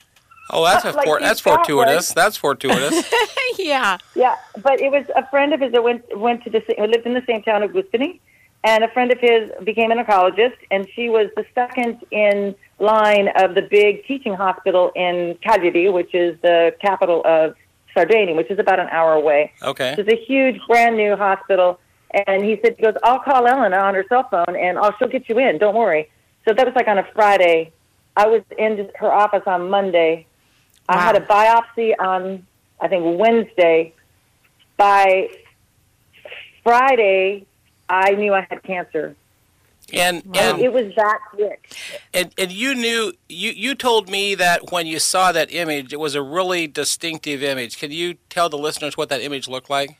Oh, 0.51 0.63
that's 0.63 0.85
a 0.85 0.91
Like 0.91 1.05
for, 1.05 1.19
he's 1.19 1.27
that's 1.27 1.39
fortuitous. 1.39 2.13
That's 2.13 2.37
fortuitous. 2.37 3.09
yeah. 3.57 3.97
Yeah, 4.15 4.35
but 4.61 4.79
it 4.79 4.91
was 4.91 5.05
a 5.15 5.27
friend 5.29 5.53
of 5.53 5.59
his 5.59 5.71
that 5.71 5.83
went 5.83 6.05
went 6.17 6.43
to 6.43 6.49
the 6.49 6.61
who 6.77 6.85
lived 6.85 7.05
in 7.05 7.13
the 7.13 7.23
same 7.27 7.41
town 7.41 7.63
of 7.63 7.71
Guspini, 7.71 8.19
and 8.63 8.83
a 8.83 8.87
friend 8.89 9.11
of 9.11 9.19
his 9.19 9.49
became 9.63 9.91
an 9.91 9.97
oncologist, 9.97 10.57
and 10.71 10.87
she 10.95 11.09
was 11.09 11.29
the 11.35 11.45
second 11.55 12.03
in 12.11 12.55
line 12.79 13.29
of 13.35 13.55
the 13.55 13.61
big 13.63 14.05
teaching 14.05 14.33
hospital 14.33 14.91
in 14.95 15.37
Cagliari, 15.41 15.89
which 15.89 16.13
is 16.13 16.39
the 16.41 16.75
capital 16.79 17.21
of 17.25 17.55
Sardinia, 17.95 18.35
which 18.35 18.51
is 18.51 18.59
about 18.59 18.79
an 18.79 18.87
hour 18.89 19.13
away. 19.13 19.51
Okay. 19.63 19.95
It's 19.97 20.11
a 20.11 20.25
huge, 20.25 20.59
brand 20.67 20.97
new 20.97 21.15
hospital. 21.15 21.79
And 22.27 22.45
he 22.45 22.59
said, 22.61 22.75
he 22.77 22.83
goes, 22.83 22.95
I'll 23.03 23.19
call 23.19 23.47
Elena 23.47 23.77
on 23.77 23.95
her 23.95 24.05
cell 24.07 24.27
phone 24.29 24.55
and 24.55 24.77
I'll, 24.77 24.95
she'll 24.97 25.07
get 25.07 25.27
you 25.27 25.39
in. 25.39 25.57
Don't 25.57 25.75
worry. 25.75 26.09
So 26.47 26.53
that 26.53 26.65
was 26.65 26.75
like 26.75 26.87
on 26.87 26.97
a 26.97 27.07
Friday. 27.13 27.71
I 28.15 28.27
was 28.27 28.41
in 28.57 28.89
her 28.95 29.11
office 29.11 29.43
on 29.45 29.69
Monday. 29.69 30.27
I 30.87 30.99
had 30.99 31.15
a 31.15 31.21
biopsy 31.21 31.93
on, 31.99 32.45
I 32.79 32.87
think, 32.87 33.19
Wednesday. 33.19 33.93
By 34.77 35.29
Friday, 36.63 37.45
I 37.87 38.11
knew 38.11 38.33
I 38.33 38.45
had 38.49 38.61
cancer. 38.63 39.15
And 39.93 40.23
And 40.25 40.37
and, 40.37 40.59
it 40.59 40.73
was 40.73 40.93
that 40.95 41.19
quick. 41.29 41.71
and 42.13 42.33
and 42.37 42.51
you 42.51 42.73
knew 42.73 43.13
you 43.29 43.51
you 43.51 43.75
told 43.75 44.09
me 44.09 44.33
that 44.35 44.71
when 44.71 44.87
you 44.87 44.99
saw 44.99 45.31
that 45.31 45.53
image, 45.53 45.93
it 45.93 45.99
was 45.99 46.15
a 46.15 46.21
really 46.23 46.67
distinctive 46.67 47.43
image. 47.43 47.77
Can 47.77 47.91
you 47.91 48.15
tell 48.29 48.49
the 48.49 48.57
listeners 48.57 48.97
what 48.97 49.09
that 49.09 49.21
image 49.21 49.47
looked 49.47 49.69
like? 49.69 49.97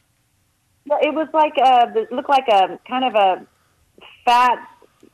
Well, 0.88 1.00
it 1.02 1.14
was 1.14 1.28
like 1.34 1.54
a, 1.58 1.92
it 2.00 2.12
looked 2.12 2.30
like 2.30 2.48
a 2.48 2.80
kind 2.88 3.06
of 3.06 3.16
a 3.16 3.48
fat, 4.24 4.68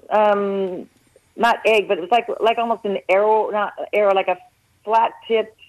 um, 0.10 0.90
not 1.36 1.60
egg, 1.66 1.88
but 1.88 1.98
it 1.98 2.02
was 2.02 2.12
like 2.12 2.28
like 2.40 2.58
almost 2.58 2.86
an 2.86 2.98
arrow, 3.10 3.50
not 3.52 3.74
arrow, 3.94 4.14
like 4.14 4.30
a 4.30 4.38
flat 4.86 5.12
tipped, 5.28 5.61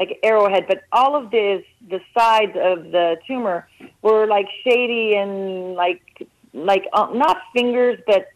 like 0.00 0.18
arrowhead. 0.22 0.64
But 0.66 0.82
all 0.90 1.14
of 1.14 1.30
this, 1.30 1.62
the 1.88 2.00
sides 2.16 2.56
of 2.56 2.90
the 2.90 3.18
tumor 3.26 3.68
were 4.02 4.26
like 4.26 4.46
shady 4.64 5.14
and 5.14 5.74
like 5.74 6.26
like 6.52 6.86
uh, 6.92 7.08
not 7.14 7.38
fingers, 7.54 8.00
but 8.06 8.28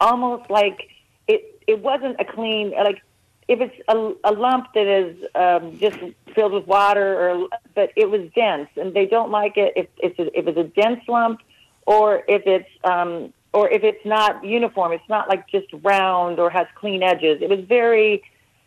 almost 0.00 0.48
like 0.50 0.88
it. 1.26 1.60
It 1.66 1.80
wasn't 1.80 2.20
a 2.20 2.24
clean 2.24 2.72
like 2.72 3.02
if 3.48 3.60
it's 3.60 3.74
a, 3.88 4.14
a 4.24 4.32
lump 4.32 4.68
that 4.74 4.86
is 4.86 5.16
um, 5.34 5.78
just 5.78 5.98
filled 6.34 6.52
with 6.52 6.66
water, 6.66 7.30
or 7.30 7.48
but 7.74 7.90
it 7.96 8.08
was 8.08 8.30
dense, 8.34 8.68
and 8.76 8.94
they 8.94 9.06
don't 9.06 9.30
like 9.30 9.56
it 9.56 9.72
if 9.76 9.88
it's 9.98 10.18
a, 10.18 10.38
if 10.38 10.46
it's 10.46 10.58
a 10.58 10.64
dense 10.80 11.00
lump, 11.08 11.40
or 11.86 12.22
if 12.28 12.42
it's 12.46 12.68
um, 12.84 13.32
or 13.52 13.68
if 13.70 13.82
it's 13.82 14.04
not 14.04 14.44
uniform. 14.44 14.92
It's 14.92 15.08
not 15.08 15.28
like 15.28 15.48
just 15.48 15.66
round 15.82 16.38
or 16.38 16.50
has 16.50 16.66
clean 16.74 17.02
edges. 17.02 17.38
It 17.40 17.48
was 17.48 17.60
very 17.66 18.22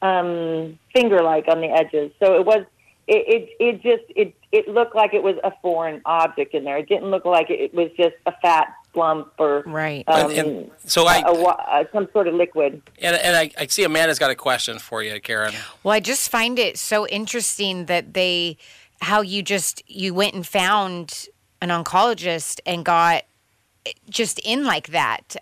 um, 0.06 0.80
finger-like 0.94 1.46
on 1.48 1.62
the 1.62 1.68
edges, 1.68 2.12
so 2.22 2.36
it 2.40 2.46
was. 2.46 2.66
It, 3.08 3.24
it 3.60 3.64
it 3.64 3.74
just 3.84 4.04
it 4.16 4.34
it 4.52 4.68
looked 4.68 4.96
like 4.96 5.14
it 5.14 5.22
was 5.22 5.36
a 5.44 5.52
foreign 5.62 6.02
object 6.06 6.56
in 6.56 6.64
there. 6.64 6.78
It 6.78 6.90
didn't 6.90 7.12
look 7.12 7.24
like 7.24 7.52
it, 7.52 7.60
it 7.62 7.74
was 7.76 7.92
just 7.96 8.16
a 8.26 8.34
fat 8.42 8.74
lump 8.96 9.32
or 9.38 9.62
Right. 9.68 10.04
um, 10.08 10.32
And- 10.32 10.40
and 10.40 10.72
so 10.86 11.06
I 11.06 11.20
a, 11.20 11.32
uh, 11.32 11.84
some 11.94 12.08
sort 12.14 12.28
of 12.28 12.34
liquid. 12.34 12.82
and 13.00 13.16
and 13.16 13.36
I, 13.36 13.52
I 13.60 13.68
see 13.68 13.84
Amanda's 13.84 14.18
got 14.18 14.32
a 14.32 14.36
question 14.36 14.80
for 14.80 15.04
you, 15.04 15.22
Karen. 15.22 15.54
Well, 15.84 15.94
I 15.94 16.00
just 16.00 16.32
find 16.32 16.58
it 16.58 16.80
so 16.80 17.06
interesting 17.08 17.86
that 17.86 18.16
they, 18.16 18.58
how 19.02 19.22
you 19.22 19.44
just, 19.44 19.84
you 19.88 20.16
went 20.16 20.34
and 20.34 20.48
found 20.48 21.28
an 21.62 21.70
oncologist 21.70 22.60
and 22.66 22.84
got 22.84 23.24
just 24.10 24.40
in 24.40 24.64
like 24.64 24.88
that. 24.90 25.36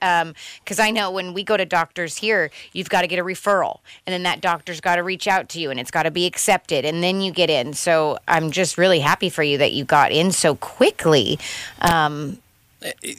Because 0.64 0.80
I 0.80 0.92
know 0.92 1.10
when 1.12 1.34
we 1.34 1.44
go 1.44 1.58
to 1.58 1.66
doctors 1.66 2.18
here, 2.18 2.52
you've 2.74 2.90
got 2.90 3.02
to 3.02 3.08
get 3.08 3.20
a 3.20 3.24
referral, 3.24 3.80
and 4.06 4.14
then 4.14 4.24
that 4.24 4.42
doctor's 4.42 4.82
got 4.82 4.98
to 4.98 5.04
reach 5.04 5.28
out 5.28 5.50
to 5.50 5.60
you, 5.60 5.72
and 5.72 5.80
it's 5.80 5.92
got 5.92 6.04
to 6.04 6.12
be 6.12 6.26
accepted, 6.26 6.86
and 6.86 7.02
then 7.04 7.22
you 7.22 7.32
get 7.32 7.50
in. 7.50 7.74
So 7.74 8.18
I'm 8.28 8.52
just 8.52 8.78
really 8.78 9.00
happy 9.00 9.30
for 9.30 9.44
you 9.44 9.58
that 9.58 9.72
you 9.72 9.86
got 9.86 10.12
in 10.12 10.32
so 10.32 10.56
quickly. 10.56 11.40
Um, 11.82 12.40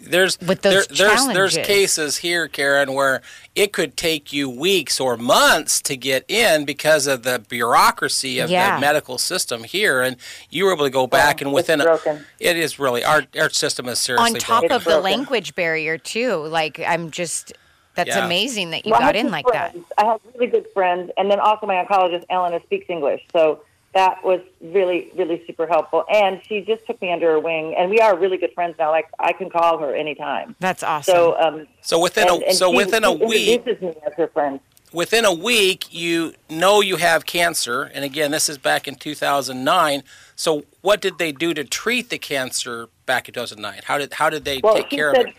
There's 0.03 0.39
With 0.41 0.63
those 0.63 0.87
there, 0.89 1.09
there's 1.09 1.27
there's 1.29 1.57
cases 1.57 2.19
here, 2.19 2.49
Karen, 2.49 2.93
where 2.93 3.23
it 3.55 3.73
could 3.73 3.97
take 3.97 4.33
you 4.33 4.49
weeks 4.51 5.01
or 5.01 5.17
months 5.17 5.81
to 5.83 5.97
get 5.97 6.25
in 6.29 6.65
because 6.65 7.07
of 7.07 7.23
the 7.23 7.39
bureaucracy 7.49 8.39
of 8.41 8.51
Yeah. 8.51 8.75
the 8.75 8.81
medical 8.81 9.17
system 9.19 9.65
here, 9.65 10.03
and 10.03 10.17
you 10.51 10.65
were 10.67 10.73
able 10.75 10.85
to 10.85 10.91
go 10.91 11.07
back 11.07 11.41
and 11.41 11.53
within 11.53 11.81
a, 11.81 11.85
broken. 11.85 12.25
it 12.39 12.57
is 12.57 12.79
really 12.79 13.05
our 13.05 13.25
our 13.39 13.51
system 13.51 13.89
is 13.89 13.99
seriously 13.99 14.35
on 14.35 14.39
top 14.39 14.61
broken. 14.63 14.77
of 14.77 14.85
the 14.85 15.01
language 15.01 15.55
barrier 15.55 15.97
too. 15.99 16.35
Like 16.47 16.79
I'm 16.81 17.11
just, 17.11 17.53
that's 17.95 18.09
Yeah. 18.09 18.27
amazing 18.27 18.71
that 18.71 18.85
you 18.85 18.93
Well, 18.93 19.01
got 19.01 19.17
in 19.17 19.27
two 19.27 19.33
like 19.33 19.47
that. 19.53 19.75
I 19.99 20.05
have 20.05 20.21
really 20.35 20.49
good 20.49 20.67
friends, 20.75 21.11
and 21.17 21.31
then 21.31 21.41
also 21.41 21.67
my 21.67 21.83
oncologist, 21.83 22.25
Elena, 22.29 22.61
speaks 22.65 22.87
English, 22.91 23.23
so 23.33 23.61
that 23.95 24.25
was 24.25 24.41
really, 24.61 25.11
really 25.17 25.43
super 25.47 25.67
helpful. 25.67 26.05
And 26.13 26.41
she 26.47 26.61
just 26.63 26.85
took 26.87 27.01
me 27.01 27.13
under 27.13 27.31
her 27.33 27.41
wing, 27.41 27.75
and 27.77 27.91
we 27.91 27.99
are 28.01 28.17
really 28.17 28.37
good 28.37 28.53
friends 28.55 28.75
now. 28.79 28.91
Like 28.91 29.09
I 29.19 29.33
can 29.33 29.51
call 29.51 29.79
her 29.79 29.95
anytime. 29.95 30.57
That's 30.61 30.83
awesome. 30.83 31.15
So, 31.15 31.41
um, 31.41 31.67
so 31.81 32.01
within 32.01 32.29
and, 32.29 32.43
a 32.43 32.47
and 32.49 32.57
so 32.57 32.71
she, 32.71 32.77
within 32.77 33.05
a 33.05 33.17
she 33.19 33.25
week 33.25 33.49
introduces 33.61 33.83
me 33.83 33.95
as 34.07 34.13
her 34.15 34.29
friend. 34.29 34.61
within 34.93 35.25
a 35.25 35.33
week 35.35 35.87
you 35.93 36.35
know 36.49 36.81
you 36.81 36.97
have 36.97 37.27
cancer 37.27 37.83
and 37.83 38.05
again 38.05 38.31
this 38.31 38.49
is 38.49 38.59
back 38.59 38.87
in 38.87 38.95
2009 38.95 40.03
so 40.37 40.65
what 40.81 41.01
did 41.01 41.19
they 41.19 41.33
do 41.33 41.55
to 41.55 41.65
treat 41.65 42.11
the 42.11 42.19
cancer 42.19 42.89
back 43.07 43.29
in 43.29 43.35
2009? 43.35 43.81
How 43.85 43.99
did 43.99 44.13
how 44.15 44.31
did 44.31 44.45
they 44.45 44.61
Well, 44.63 44.75
take 44.75 44.91
care 44.91 45.15
said 45.15 45.23
of 45.23 45.31
it? 45.31 45.37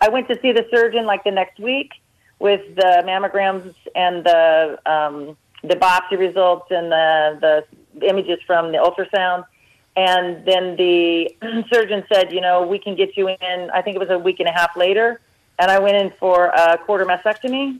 I 0.00 0.08
went 0.08 0.28
to 0.28 0.38
see 0.40 0.52
the 0.52 0.66
surgeon 0.70 1.04
like 1.06 1.24
the 1.24 1.30
next 1.30 1.58
week 1.58 1.92
with 2.38 2.62
the 2.76 3.02
mammograms 3.06 3.74
and 3.94 4.24
the 4.24 4.78
um, 4.86 5.36
the 5.62 5.76
biopsy 5.76 6.18
results 6.18 6.66
and 6.70 6.90
the 6.90 7.38
the 7.40 7.64
images 8.02 8.38
from 8.46 8.72
the 8.72 8.78
ultrasound. 8.78 9.44
And 9.96 10.44
then 10.46 10.76
the 10.76 11.34
surgeon 11.72 12.04
said, 12.12 12.32
you 12.32 12.40
know, 12.40 12.66
we 12.66 12.78
can 12.78 12.94
get 12.94 13.16
you 13.16 13.28
in. 13.28 13.70
I 13.72 13.82
think 13.82 13.96
it 13.96 13.98
was 13.98 14.10
a 14.10 14.18
week 14.18 14.40
and 14.40 14.48
a 14.48 14.52
half 14.52 14.76
later, 14.76 15.20
and 15.58 15.70
I 15.70 15.78
went 15.78 15.96
in 15.96 16.10
for 16.18 16.46
a 16.46 16.78
quarter 16.78 17.04
mastectomy, 17.04 17.78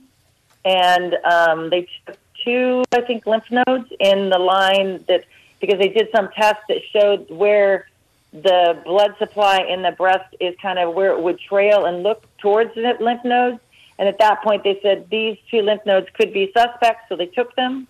and 0.64 1.14
um, 1.24 1.70
they 1.70 1.88
took 2.06 2.18
two, 2.44 2.82
I 2.92 3.02
think, 3.02 3.26
lymph 3.26 3.50
nodes 3.50 3.90
in 4.00 4.30
the 4.30 4.38
line 4.38 5.04
that 5.08 5.24
because 5.60 5.78
they 5.78 5.88
did 5.88 6.08
some 6.14 6.30
tests 6.34 6.62
that 6.68 6.78
showed 6.92 7.30
where 7.30 7.86
the 8.32 8.80
blood 8.84 9.14
supply 9.18 9.58
in 9.58 9.82
the 9.82 9.92
breast 9.92 10.34
is 10.40 10.54
kind 10.62 10.78
of 10.78 10.94
where 10.94 11.12
it 11.12 11.22
would 11.22 11.38
trail 11.38 11.84
and 11.84 12.02
look 12.02 12.24
towards 12.38 12.74
the 12.74 12.96
lymph 13.00 13.24
nodes. 13.24 13.60
And 13.98 14.08
at 14.08 14.18
that 14.18 14.42
point, 14.42 14.64
they 14.64 14.78
said 14.82 15.10
these 15.10 15.36
two 15.50 15.60
lymph 15.60 15.84
nodes 15.84 16.06
could 16.14 16.32
be 16.32 16.50
suspects, 16.56 17.04
so 17.08 17.16
they 17.16 17.26
took 17.26 17.54
them, 17.56 17.86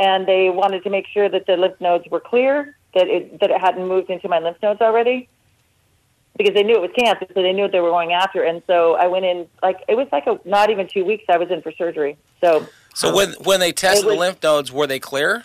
and 0.00 0.26
they 0.26 0.50
wanted 0.50 0.82
to 0.84 0.90
make 0.90 1.06
sure 1.08 1.28
that 1.28 1.46
the 1.46 1.56
lymph 1.56 1.80
nodes 1.80 2.06
were 2.10 2.20
clear, 2.20 2.76
that 2.94 3.08
it 3.08 3.40
that 3.40 3.50
it 3.50 3.60
hadn't 3.60 3.86
moved 3.86 4.10
into 4.10 4.28
my 4.28 4.38
lymph 4.38 4.58
nodes 4.62 4.80
already, 4.80 5.28
because 6.36 6.54
they 6.54 6.62
knew 6.62 6.74
it 6.74 6.80
was 6.80 6.90
cancer, 6.96 7.26
so 7.34 7.42
they 7.42 7.52
knew 7.52 7.62
what 7.62 7.72
they 7.72 7.80
were 7.80 7.90
going 7.90 8.12
after. 8.12 8.42
And 8.44 8.62
so 8.66 8.94
I 8.94 9.06
went 9.06 9.24
in 9.24 9.46
like 9.62 9.78
it 9.88 9.96
was 9.96 10.06
like 10.12 10.26
a, 10.26 10.38
not 10.44 10.70
even 10.70 10.88
two 10.88 11.04
weeks. 11.04 11.24
I 11.28 11.36
was 11.38 11.50
in 11.50 11.62
for 11.62 11.72
surgery. 11.72 12.16
So 12.40 12.66
So 12.94 13.14
when 13.14 13.32
when 13.44 13.60
they 13.60 13.72
tested 13.72 14.06
was- 14.06 14.14
the 14.14 14.20
lymph 14.20 14.42
nodes, 14.42 14.72
were 14.72 14.86
they 14.86 14.98
clear? 15.00 15.44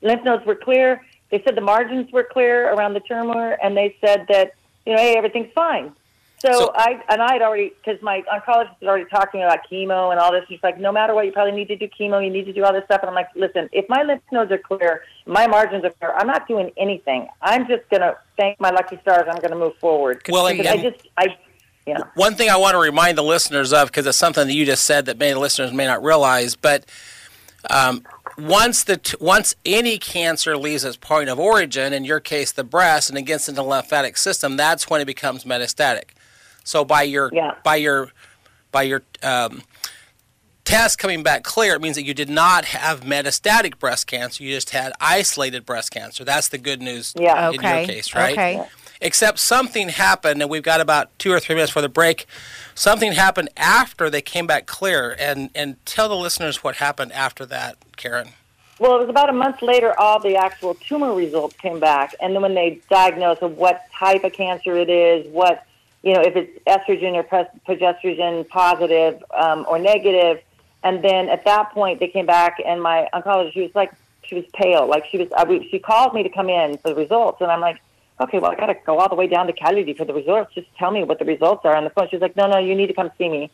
lymph 0.00 0.22
nodes 0.24 0.46
were 0.46 0.54
clear. 0.54 1.04
They 1.30 1.42
said 1.42 1.56
the 1.56 1.60
margins 1.60 2.10
were 2.12 2.24
clear 2.24 2.72
around 2.72 2.94
the 2.94 3.00
tumor, 3.00 3.58
and 3.62 3.76
they 3.76 3.96
said 4.00 4.26
that 4.28 4.52
you 4.86 4.94
know, 4.94 4.98
hey, 5.02 5.16
everything's 5.16 5.52
fine. 5.54 5.92
So, 6.44 6.52
So- 6.52 6.72
I 6.74 7.00
and 7.08 7.20
I 7.20 7.32
had 7.32 7.42
already 7.42 7.72
because 7.84 8.00
my 8.02 8.22
oncologist 8.32 8.80
was 8.80 8.88
already 8.88 9.06
talking 9.10 9.42
about 9.42 9.58
chemo 9.70 10.10
and 10.12 10.20
all 10.20 10.30
this. 10.30 10.44
She's 10.48 10.62
like, 10.62 10.78
no 10.78 10.92
matter 10.92 11.14
what, 11.14 11.26
you 11.26 11.32
probably 11.32 11.52
need 11.52 11.68
to 11.68 11.76
do 11.76 11.88
chemo. 11.88 12.24
You 12.24 12.30
need 12.30 12.44
to 12.44 12.52
do 12.52 12.64
all 12.64 12.72
this 12.72 12.84
stuff. 12.84 13.00
And 13.02 13.08
I'm 13.08 13.14
like, 13.14 13.28
listen, 13.34 13.68
if 13.72 13.88
my 13.88 14.02
lymph 14.02 14.22
nodes 14.30 14.52
are 14.52 14.58
clear, 14.58 15.02
my 15.26 15.46
margins 15.46 15.84
are 15.84 15.90
clear. 15.90 16.12
I'm 16.16 16.26
not 16.28 16.46
doing 16.46 16.70
anything. 16.76 17.26
I'm 17.42 17.66
just 17.66 17.88
gonna 17.90 18.14
thank 18.36 18.60
my 18.60 18.70
lucky 18.70 18.98
stars. 19.02 19.24
I'm 19.28 19.40
gonna 19.40 19.56
move 19.56 19.76
forward. 19.78 20.22
Well, 20.28 20.48
Because 20.48 20.66
I 20.66 20.76
just 20.76 21.08
I, 21.16 21.36
yeah. 21.86 21.98
One 22.14 22.34
thing 22.34 22.50
I 22.50 22.56
want 22.56 22.74
to 22.74 22.78
remind 22.78 23.18
the 23.18 23.22
listeners 23.24 23.72
of, 23.72 23.88
because 23.88 24.06
it's 24.06 24.18
something 24.18 24.46
that 24.46 24.52
you 24.52 24.64
just 24.66 24.84
said 24.84 25.06
that 25.06 25.18
many 25.18 25.34
listeners 25.34 25.72
may 25.72 25.86
not 25.86 26.02
realize, 26.04 26.54
but 26.54 26.84
um, 27.70 28.04
once 28.38 28.84
the 28.84 28.98
t- 28.98 29.16
once 29.20 29.56
any 29.64 29.98
cancer 29.98 30.56
leaves 30.56 30.84
its 30.84 30.96
point 30.96 31.28
of 31.28 31.40
origin, 31.40 31.92
in 31.92 32.04
your 32.04 32.20
case 32.20 32.52
the 32.52 32.62
breast, 32.62 33.08
and 33.08 33.18
it 33.18 33.22
gets 33.22 33.48
into 33.48 33.60
the 33.62 33.66
lymphatic 33.66 34.16
system, 34.16 34.56
that's 34.56 34.88
when 34.88 35.00
it 35.00 35.06
becomes 35.06 35.44
metastatic. 35.44 36.10
So 36.68 36.84
by 36.84 37.02
your 37.02 37.30
Yeah. 37.32 37.54
by 37.64 37.76
your 37.76 38.12
by 38.70 38.82
your 38.82 39.02
um, 39.22 39.62
test 40.66 40.98
coming 40.98 41.22
back 41.22 41.42
clear, 41.42 41.74
it 41.74 41.80
means 41.80 41.96
that 41.96 42.04
you 42.04 42.12
did 42.12 42.28
not 42.28 42.66
have 42.66 43.00
metastatic 43.00 43.78
breast 43.78 44.06
cancer. 44.06 44.44
You 44.44 44.54
just 44.54 44.70
had 44.70 44.92
isolated 45.00 45.64
breast 45.64 45.90
cancer. 45.90 46.24
That's 46.24 46.48
the 46.48 46.58
good 46.58 46.82
news 46.82 47.14
Yeah. 47.18 47.48
in 47.48 47.58
Okay. 47.60 47.78
your 47.78 47.86
case, 47.86 48.14
right? 48.14 48.32
Okay. 48.32 48.62
except 49.00 49.38
something 49.38 49.90
happened, 49.90 50.42
and 50.42 50.50
we've 50.50 50.64
got 50.64 50.80
about 50.80 51.16
two 51.20 51.30
or 51.32 51.38
three 51.38 51.54
minutes 51.54 51.70
for 51.70 51.80
the 51.80 51.88
break. 51.88 52.26
Something 52.74 53.12
happened 53.12 53.48
after 53.56 54.10
they 54.10 54.20
came 54.20 54.44
back 54.44 54.66
clear, 54.66 55.14
and 55.20 55.50
and 55.54 55.76
tell 55.86 56.08
the 56.08 56.16
listeners 56.16 56.64
what 56.64 56.76
happened 56.76 57.12
after 57.12 57.46
that, 57.46 57.76
Karen. 57.96 58.30
Well, 58.80 58.96
it 58.96 58.98
was 58.98 59.08
about 59.08 59.28
a 59.30 59.32
month 59.32 59.62
later, 59.62 59.98
all 60.00 60.18
the 60.18 60.34
actual 60.36 60.74
tumor 60.74 61.14
results 61.14 61.56
came 61.58 61.78
back. 61.80 62.14
And 62.20 62.34
then 62.34 62.42
when 62.42 62.54
they 62.54 62.80
diagnosed 62.90 63.40
what 63.42 63.82
type 63.96 64.22
of 64.24 64.32
cancer 64.32 64.76
it 64.76 64.90
is, 64.90 65.26
what, 65.32 65.64
you 66.02 66.12
know, 66.14 66.20
if 66.20 66.36
it's 66.36 66.58
estrogen 66.66 67.14
or 67.14 67.24
progesterone 67.66 68.48
positive 68.48 69.22
um, 69.36 69.66
or 69.68 69.78
negative. 69.78 70.42
And 70.84 71.02
then 71.02 71.28
at 71.28 71.44
that 71.44 71.72
point, 71.72 71.98
they 71.98 72.06
came 72.08 72.26
back, 72.26 72.58
and 72.64 72.80
my 72.82 73.08
oncologist, 73.12 73.52
she 73.54 73.62
was 73.62 73.74
like, 73.74 73.92
she 74.22 74.36
was 74.36 74.44
pale. 74.54 74.86
Like 74.86 75.06
she 75.10 75.18
was, 75.18 75.28
I, 75.36 75.44
we- 75.44 75.68
she 75.70 75.78
called 75.78 76.14
me 76.14 76.22
to 76.22 76.28
come 76.28 76.48
in 76.48 76.78
for 76.78 76.90
the 76.90 76.94
results. 76.94 77.40
And 77.40 77.50
I'm 77.50 77.60
like, 77.60 77.80
okay, 78.20 78.38
well, 78.38 78.52
I 78.52 78.54
got 78.54 78.66
to 78.66 78.76
go 78.86 78.98
all 78.98 79.08
the 79.08 79.14
way 79.16 79.26
down 79.26 79.46
to 79.48 79.52
Cagliari 79.52 79.94
for 79.94 80.04
the 80.04 80.14
results. 80.14 80.54
Just 80.54 80.68
tell 80.76 80.90
me 80.90 81.02
what 81.04 81.18
the 81.18 81.24
results 81.24 81.62
are 81.64 81.74
on 81.74 81.84
the 81.84 81.90
phone. 81.90 82.08
She's 82.10 82.20
like, 82.20 82.36
no, 82.36 82.46
no, 82.46 82.58
you 82.58 82.74
need 82.74 82.88
to 82.88 82.94
come 82.94 83.10
see 83.18 83.28
me. 83.28 83.50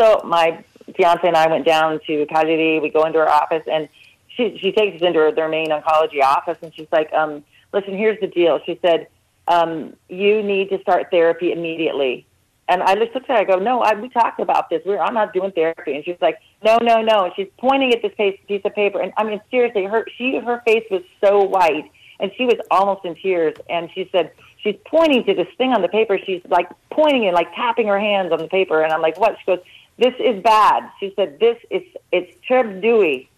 So 0.00 0.22
my 0.24 0.64
fiance 0.96 1.26
and 1.26 1.36
I 1.36 1.48
went 1.48 1.66
down 1.66 2.00
to 2.06 2.26
Cagliari. 2.26 2.80
We 2.80 2.88
go 2.90 3.04
into 3.04 3.18
her 3.18 3.28
office, 3.28 3.62
and 3.70 3.88
she 4.28 4.58
she 4.58 4.72
takes 4.72 4.96
us 4.96 5.02
into 5.02 5.18
her, 5.20 5.32
their 5.32 5.48
main 5.48 5.68
oncology 5.68 6.22
office, 6.22 6.58
and 6.62 6.74
she's 6.74 6.88
like, 6.90 7.12
um, 7.12 7.44
"Listen, 7.72 7.96
here's 7.96 8.18
the 8.20 8.26
deal." 8.26 8.58
She 8.66 8.78
said, 8.82 9.06
um, 9.48 9.94
"You 10.08 10.42
need 10.42 10.70
to 10.70 10.80
start 10.80 11.10
therapy 11.10 11.52
immediately." 11.52 12.26
And 12.66 12.82
I 12.82 12.94
just 12.94 13.14
looked 13.14 13.28
at 13.28 13.36
her. 13.36 13.42
I 13.42 13.44
go, 13.44 13.62
"No, 13.62 13.80
I, 13.80 13.94
we 13.94 14.08
talked 14.08 14.40
about 14.40 14.70
this. 14.70 14.82
We're, 14.86 14.98
I'm 14.98 15.14
not 15.14 15.32
doing 15.32 15.52
therapy." 15.52 15.94
And 15.94 16.04
she's 16.04 16.20
like, 16.20 16.38
"No, 16.62 16.78
no, 16.80 17.02
no." 17.02 17.24
And 17.24 17.32
she's 17.36 17.48
pointing 17.58 17.92
at 17.92 18.02
this 18.02 18.12
piece, 18.16 18.62
of 18.64 18.74
paper, 18.74 19.00
and 19.00 19.12
I 19.16 19.24
mean, 19.24 19.40
seriously, 19.50 19.84
her 19.84 20.06
she 20.16 20.38
her 20.38 20.62
face 20.66 20.84
was 20.90 21.02
so 21.22 21.42
white, 21.42 21.90
and 22.20 22.30
she 22.36 22.46
was 22.46 22.56
almost 22.70 23.04
in 23.04 23.14
tears. 23.16 23.54
And 23.68 23.90
she 23.94 24.08
said, 24.12 24.32
she's 24.58 24.76
pointing 24.86 25.24
to 25.24 25.34
this 25.34 25.48
thing 25.58 25.72
on 25.72 25.82
the 25.82 25.88
paper. 25.88 26.18
She's 26.24 26.42
like 26.48 26.68
pointing 26.90 27.26
and 27.26 27.34
like 27.34 27.54
tapping 27.54 27.88
her 27.88 28.00
hands 28.00 28.32
on 28.32 28.38
the 28.38 28.48
paper, 28.48 28.82
and 28.82 28.92
I'm 28.92 29.02
like, 29.02 29.18
"What?" 29.18 29.36
She 29.38 29.46
goes, 29.46 29.60
"This 29.98 30.14
is 30.18 30.42
bad." 30.42 30.90
She 31.00 31.12
said, 31.16 31.38
"This 31.38 31.58
is 31.70 31.82
it's 32.12 32.34
Treb 32.46 32.80
Dewey." 32.80 33.28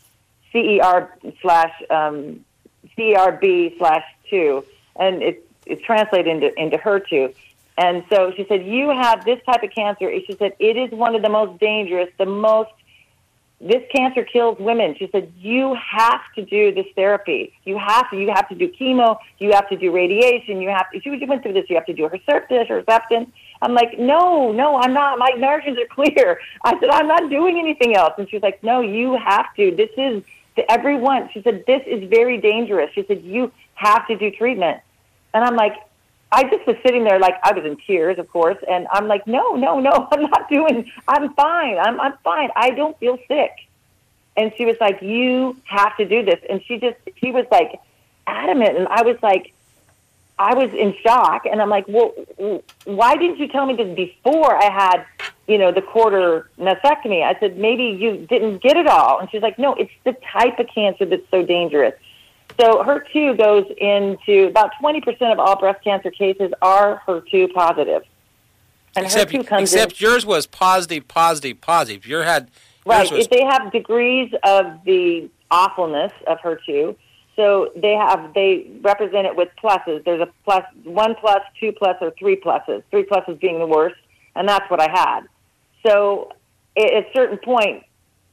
CER 0.52 1.12
slash 1.42 1.72
um, 1.90 2.44
CERB 2.96 3.76
slash 3.78 4.04
two, 4.30 4.64
and 4.96 5.22
it's 5.22 5.42
it's 5.66 5.82
translated 5.82 6.26
into 6.28 6.60
into 6.60 6.78
HER2. 6.78 7.34
And 7.78 8.04
so 8.08 8.32
she 8.34 8.46
said, 8.46 8.64
"You 8.64 8.88
have 8.88 9.24
this 9.24 9.40
type 9.44 9.62
of 9.62 9.70
cancer." 9.70 10.10
She 10.26 10.34
said, 10.38 10.54
"It 10.58 10.76
is 10.76 10.90
one 10.90 11.14
of 11.14 11.22
the 11.22 11.28
most 11.28 11.60
dangerous, 11.60 12.08
the 12.16 12.26
most. 12.26 12.70
This 13.60 13.82
cancer 13.94 14.24
kills 14.24 14.58
women." 14.58 14.94
She 14.94 15.08
said, 15.08 15.30
"You 15.38 15.74
have 15.74 16.22
to 16.36 16.42
do 16.42 16.72
this 16.72 16.86
therapy. 16.94 17.52
You 17.64 17.76
have 17.76 18.10
to. 18.10 18.16
You 18.16 18.30
have 18.30 18.48
to 18.48 18.54
do 18.54 18.68
chemo. 18.68 19.18
You 19.38 19.52
have 19.52 19.68
to 19.68 19.76
do 19.76 19.92
radiation. 19.92 20.62
You 20.62 20.70
have 20.70 20.90
to." 20.90 21.00
She 21.00 21.10
went 21.26 21.42
through 21.42 21.52
this. 21.52 21.68
You 21.68 21.76
have 21.76 21.86
to 21.86 21.92
do 21.92 22.08
Herceptin, 22.08 22.66
Herceptin. 22.66 23.26
I'm 23.60 23.74
like, 23.74 23.98
"No, 23.98 24.52
no, 24.52 24.76
I'm 24.76 24.94
not. 24.94 25.18
My 25.18 25.32
margins 25.36 25.78
are 25.78 25.86
clear." 25.86 26.40
I 26.64 26.78
said, 26.80 26.88
"I'm 26.88 27.08
not 27.08 27.28
doing 27.28 27.58
anything 27.58 27.94
else." 27.94 28.14
And 28.16 28.28
she's 28.30 28.42
like, 28.42 28.62
"No, 28.62 28.80
you 28.80 29.16
have 29.16 29.54
to. 29.56 29.70
This 29.70 29.90
is." 29.98 30.22
to 30.56 30.72
everyone. 30.72 31.28
She 31.32 31.42
said, 31.42 31.64
This 31.66 31.82
is 31.86 32.08
very 32.08 32.38
dangerous. 32.38 32.90
She 32.94 33.04
said, 33.06 33.22
You 33.22 33.52
have 33.74 34.06
to 34.08 34.16
do 34.16 34.30
treatment. 34.30 34.80
And 35.36 35.44
I'm 35.44 35.54
like, 35.54 35.74
I 36.32 36.44
just 36.44 36.66
was 36.66 36.76
sitting 36.82 37.04
there 37.04 37.18
like 37.18 37.34
I 37.42 37.52
was 37.52 37.66
in 37.66 37.76
tears, 37.86 38.18
of 38.18 38.26
course, 38.30 38.56
and 38.66 38.86
I'm 38.90 39.06
like, 39.06 39.26
No, 39.26 39.54
no, 39.54 39.78
no, 39.78 40.08
I'm 40.10 40.22
not 40.22 40.48
doing 40.48 40.90
I'm 41.06 41.34
fine. 41.34 41.76
I'm 41.78 42.00
I'm 42.00 42.14
fine. 42.24 42.48
I 42.56 42.70
don't 42.70 42.98
feel 42.98 43.18
sick. 43.28 43.52
And 44.38 44.50
she 44.56 44.64
was 44.64 44.76
like, 44.80 45.02
You 45.02 45.58
have 45.64 45.94
to 45.98 46.06
do 46.06 46.24
this 46.24 46.40
and 46.48 46.62
she 46.64 46.78
just 46.78 46.96
she 47.18 47.32
was 47.32 47.44
like 47.50 47.78
adamant 48.26 48.78
and 48.78 48.88
I 48.88 49.02
was 49.02 49.18
like 49.22 49.52
I 50.38 50.54
was 50.54 50.70
in 50.74 50.94
shock, 51.02 51.46
and 51.46 51.62
I'm 51.62 51.70
like, 51.70 51.86
well, 51.88 52.12
why 52.84 53.16
didn't 53.16 53.38
you 53.38 53.48
tell 53.48 53.64
me 53.64 53.74
this 53.74 53.96
before 53.96 54.54
I 54.54 54.70
had, 54.70 55.06
you 55.48 55.56
know, 55.56 55.72
the 55.72 55.80
quarter 55.80 56.50
mastectomy? 56.58 57.22
I 57.22 57.40
said 57.40 57.56
maybe 57.56 57.84
you 57.84 58.26
didn't 58.26 58.58
get 58.58 58.76
it 58.76 58.86
all, 58.86 59.18
and 59.18 59.30
she's 59.30 59.40
like, 59.40 59.58
no, 59.58 59.72
it's 59.74 59.92
the 60.04 60.14
type 60.30 60.58
of 60.58 60.66
cancer 60.74 61.06
that's 61.06 61.26
so 61.30 61.42
dangerous. 61.42 61.94
So 62.58 62.82
HER2 62.82 63.38
goes 63.38 63.66
into 63.78 64.46
about 64.48 64.70
20% 64.82 65.32
of 65.32 65.38
all 65.38 65.58
breast 65.58 65.82
cancer 65.84 66.10
cases 66.10 66.52
are 66.62 67.02
HER2 67.06 67.52
positive. 67.52 67.54
positive, 67.54 68.02
and 68.96 69.04
Except 69.04 69.30
HER2 69.30 69.46
comes 69.46 69.74
in 69.74 69.78
except 69.80 70.00
yours 70.00 70.24
was 70.24 70.46
positive, 70.46 71.06
positive, 71.06 71.60
positive. 71.60 72.06
Your 72.06 72.22
had 72.22 72.44
yours 72.44 72.50
Right. 72.86 73.10
was 73.12 73.24
If 73.26 73.30
they 73.30 73.44
have 73.44 73.72
degrees 73.72 74.32
of 74.42 74.84
the 74.84 75.28
awfulness 75.50 76.12
of 76.26 76.38
HER2, 76.38 76.96
so 77.34 77.70
they 77.76 77.92
have 77.92 78.32
they 78.32 78.66
represent 78.80 79.26
it 79.26 79.36
with 79.36 79.50
pluses. 79.62 80.02
There's 80.04 80.22
a 80.22 80.28
plus, 80.44 80.64
one 80.84 81.14
plus, 81.16 81.42
two 81.60 81.72
plus, 81.72 81.96
or 82.00 82.12
three 82.18 82.36
pluses. 82.36 82.82
Three 82.90 83.04
pluses 83.04 83.38
being 83.38 83.58
the 83.58 83.66
worst, 83.66 83.96
and 84.34 84.48
that's 84.48 84.70
what 84.70 84.80
I 84.80 84.88
had. 84.90 85.20
So 85.86 86.32
at 86.76 86.92
a 86.92 87.06
certain 87.14 87.36
point, 87.38 87.84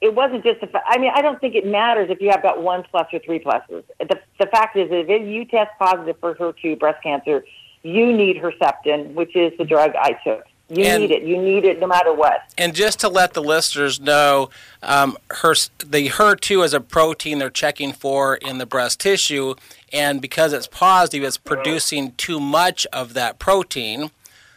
it 0.03 0.13
wasn't 0.13 0.43
just. 0.43 0.61
A 0.61 0.67
fa- 0.67 0.83
I 0.85 0.97
mean, 0.99 1.11
I 1.15 1.21
don't 1.21 1.39
think 1.41 1.55
it 1.55 1.65
matters 1.65 2.09
if 2.09 2.19
you 2.21 2.29
have 2.29 2.41
got 2.43 2.61
one 2.61 2.83
plus 2.91 3.07
or 3.13 3.19
three 3.19 3.39
pluses. 3.39 3.83
The 3.99 4.19
the 4.39 4.45
fact 4.47 4.75
is, 4.75 4.89
that 4.89 5.09
if 5.09 5.27
you 5.27 5.45
test 5.45 5.71
positive 5.79 6.17
for 6.19 6.35
HER2 6.35 6.77
breast 6.79 7.01
cancer, 7.01 7.43
you 7.83 8.11
need 8.13 8.37
Herceptin, 8.37 9.13
which 9.13 9.35
is 9.35 9.53
the 9.57 9.65
drug 9.65 9.91
I 9.95 10.11
took. 10.23 10.43
You 10.69 10.85
And- 10.85 11.01
need 11.01 11.11
it. 11.11 11.23
You 11.23 11.37
need 11.41 11.65
it 11.65 11.79
no 11.79 11.87
matter 11.87 12.13
what. 12.13 12.39
And 12.57 12.73
just 12.73 12.99
to 13.01 13.09
let 13.09 13.33
the 13.33 13.41
listeners 13.41 13.99
know, 13.99 14.49
um, 14.81 15.17
her, 15.29 15.53
the 15.85 16.07
HER2 16.09 16.63
is 16.65 16.73
a 16.73 16.79
protein 16.79 17.39
they're 17.39 17.49
checking 17.49 17.91
for 17.93 18.35
in 18.35 18.57
the 18.57 18.65
breast 18.65 18.99
tissue, 18.99 19.55
and 19.91 20.21
because 20.21 20.53
it's 20.53 20.67
positive, 20.67 21.23
it's 21.23 21.37
producing 21.37 22.13
too 22.13 22.39
much 22.39 22.87
of 22.93 23.13
that 23.13 23.39
protein. 23.39 24.11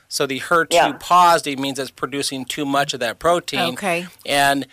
So 0.09 0.25
the 0.27 0.39
HER2 0.39 0.69
Yeah. 0.73 0.93
positive 1.01 1.59
means 1.59 1.79
it's 1.81 1.91
producing 1.91 2.45
too 2.45 2.65
much 2.65 2.95
of 2.95 3.01
that 3.01 3.19
protein. 3.19 3.75
Okay. 3.75 4.07
And 4.25 4.67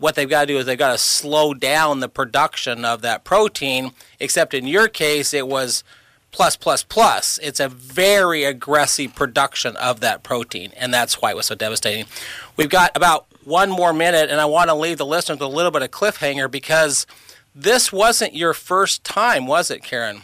what 0.00 0.14
they've 0.14 0.28
got 0.28 0.40
to 0.40 0.46
do 0.46 0.58
is 0.58 0.66
they've 0.66 0.78
got 0.78 0.92
to 0.92 0.98
slow 0.98 1.52
down 1.52 2.00
the 2.00 2.08
production 2.08 2.84
of 2.84 3.02
that 3.02 3.22
protein, 3.22 3.92
except 4.18 4.54
in 4.54 4.66
your 4.66 4.88
case, 4.88 5.34
it 5.34 5.46
was 5.46 5.84
plus 6.32 6.56
plus 6.56 6.82
plus. 6.82 7.38
It's 7.42 7.60
a 7.60 7.68
very 7.68 8.44
aggressive 8.44 9.14
production 9.14 9.76
of 9.76 10.00
that 10.00 10.22
protein, 10.22 10.72
and 10.76 10.92
that's 10.92 11.20
why 11.20 11.30
it 11.30 11.36
was 11.36 11.46
so 11.46 11.54
devastating. 11.54 12.06
We've 12.56 12.70
got 12.70 12.96
about 12.96 13.26
one 13.44 13.70
more 13.70 13.92
minute, 13.92 14.30
and 14.30 14.40
I 14.40 14.46
want 14.46 14.70
to 14.70 14.74
leave 14.74 14.96
the 14.96 15.06
listeners 15.06 15.38
with 15.38 15.42
a 15.42 15.54
little 15.54 15.70
bit 15.70 15.82
of 15.82 15.90
cliffhanger 15.90 16.50
because 16.50 17.06
this 17.54 17.92
wasn't 17.92 18.34
your 18.34 18.54
first 18.54 19.04
time, 19.04 19.46
was 19.46 19.70
it, 19.70 19.82
Karen? 19.82 20.22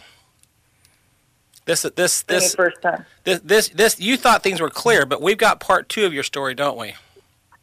This 1.65 1.81
this 1.95 2.23
this 2.23 2.55
first 2.55 2.81
time. 2.81 3.05
This, 3.25 3.41
this 3.41 3.69
this 3.69 3.99
you 3.99 4.17
thought 4.17 4.41
things 4.41 4.59
were 4.61 4.69
clear, 4.69 5.05
but 5.05 5.21
we've 5.21 5.37
got 5.37 5.59
part 5.59 5.87
two 5.89 6.05
of 6.05 6.13
your 6.13 6.23
story, 6.23 6.55
don't 6.55 6.77
we? 6.77 6.95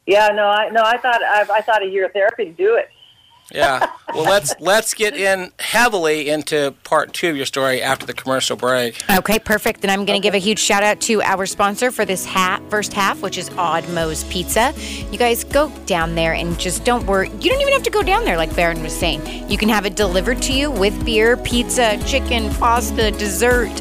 Yeah, 0.07 0.29
no, 0.29 0.49
I 0.49 0.69
no, 0.69 0.83
I 0.83 0.99
thought 0.99 1.23
I, 1.23 1.47
I 1.51 1.61
thought 1.61 1.83
a 1.83 1.87
year 1.87 2.07
of 2.07 2.13
therapy 2.13 2.45
to 2.47 2.53
do 2.53 2.77
it. 2.77 2.89
Yeah. 3.53 3.91
Well, 4.15 4.25
let's 4.25 4.55
let's 4.61 4.95
get 4.95 5.17
in 5.17 5.51
heavily 5.59 6.29
into 6.29 6.73
part 6.85 7.13
two 7.13 7.31
of 7.31 7.37
your 7.37 7.47
story 7.47 7.83
after 7.83 8.07
the 8.07 8.13
commercial 8.13 8.55
break. 8.55 9.03
Okay, 9.11 9.41
perfect. 9.41 9.81
Then 9.81 9.91
I'm 9.91 10.05
going 10.05 10.21
to 10.21 10.23
give 10.23 10.35
a 10.35 10.39
huge 10.39 10.61
shout 10.61 10.85
out 10.85 11.01
to 11.01 11.21
our 11.23 11.47
sponsor 11.47 11.91
for 11.91 12.05
this 12.05 12.25
half, 12.25 12.63
first 12.71 12.93
half, 12.93 13.23
which 13.23 13.39
is 13.39 13.51
Odd 13.57 13.89
Moe's 13.89 14.23
Pizza. 14.25 14.73
You 15.11 15.19
guys 15.19 15.43
go 15.43 15.69
down 15.87 16.15
there 16.15 16.35
and 16.35 16.57
just 16.61 16.85
don't 16.85 17.05
worry. 17.07 17.29
You 17.41 17.51
don't 17.51 17.61
even 17.61 17.73
have 17.73 17.83
to 17.83 17.91
go 17.91 18.05
down 18.05 18.25
there, 18.25 18.37
like 18.37 18.55
Baron 18.55 18.81
was 18.85 18.95
saying. 18.97 19.51
You 19.51 19.59
can 19.59 19.69
have 19.69 19.85
it 19.85 19.97
delivered 19.97 20.41
to 20.43 20.53
you 20.53 20.71
with 20.71 21.05
beer, 21.05 21.37
pizza, 21.39 21.99
chicken, 22.07 22.55
pasta, 22.55 23.11
dessert. 23.11 23.73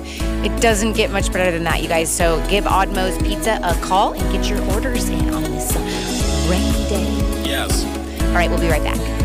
It 0.43 0.59
doesn't 0.63 0.93
get 0.93 1.11
much 1.11 1.31
better 1.31 1.51
than 1.51 1.63
that, 1.65 1.83
you 1.83 1.89
guys. 1.89 2.09
So 2.09 2.43
give 2.49 2.65
Odd 2.65 2.89
Moe's 2.89 3.19
Pizza 3.19 3.59
a 3.61 3.75
call 3.81 4.13
and 4.13 4.31
get 4.31 4.49
your 4.49 4.63
orders 4.71 5.09
in 5.09 5.31
on 5.31 5.43
this 5.43 6.12
rainy 6.49 6.89
day. 6.89 7.07
Yes. 7.45 7.85
All 8.23 8.33
right, 8.33 8.49
we'll 8.49 8.59
be 8.59 8.69
right 8.69 8.83
back. 8.83 9.22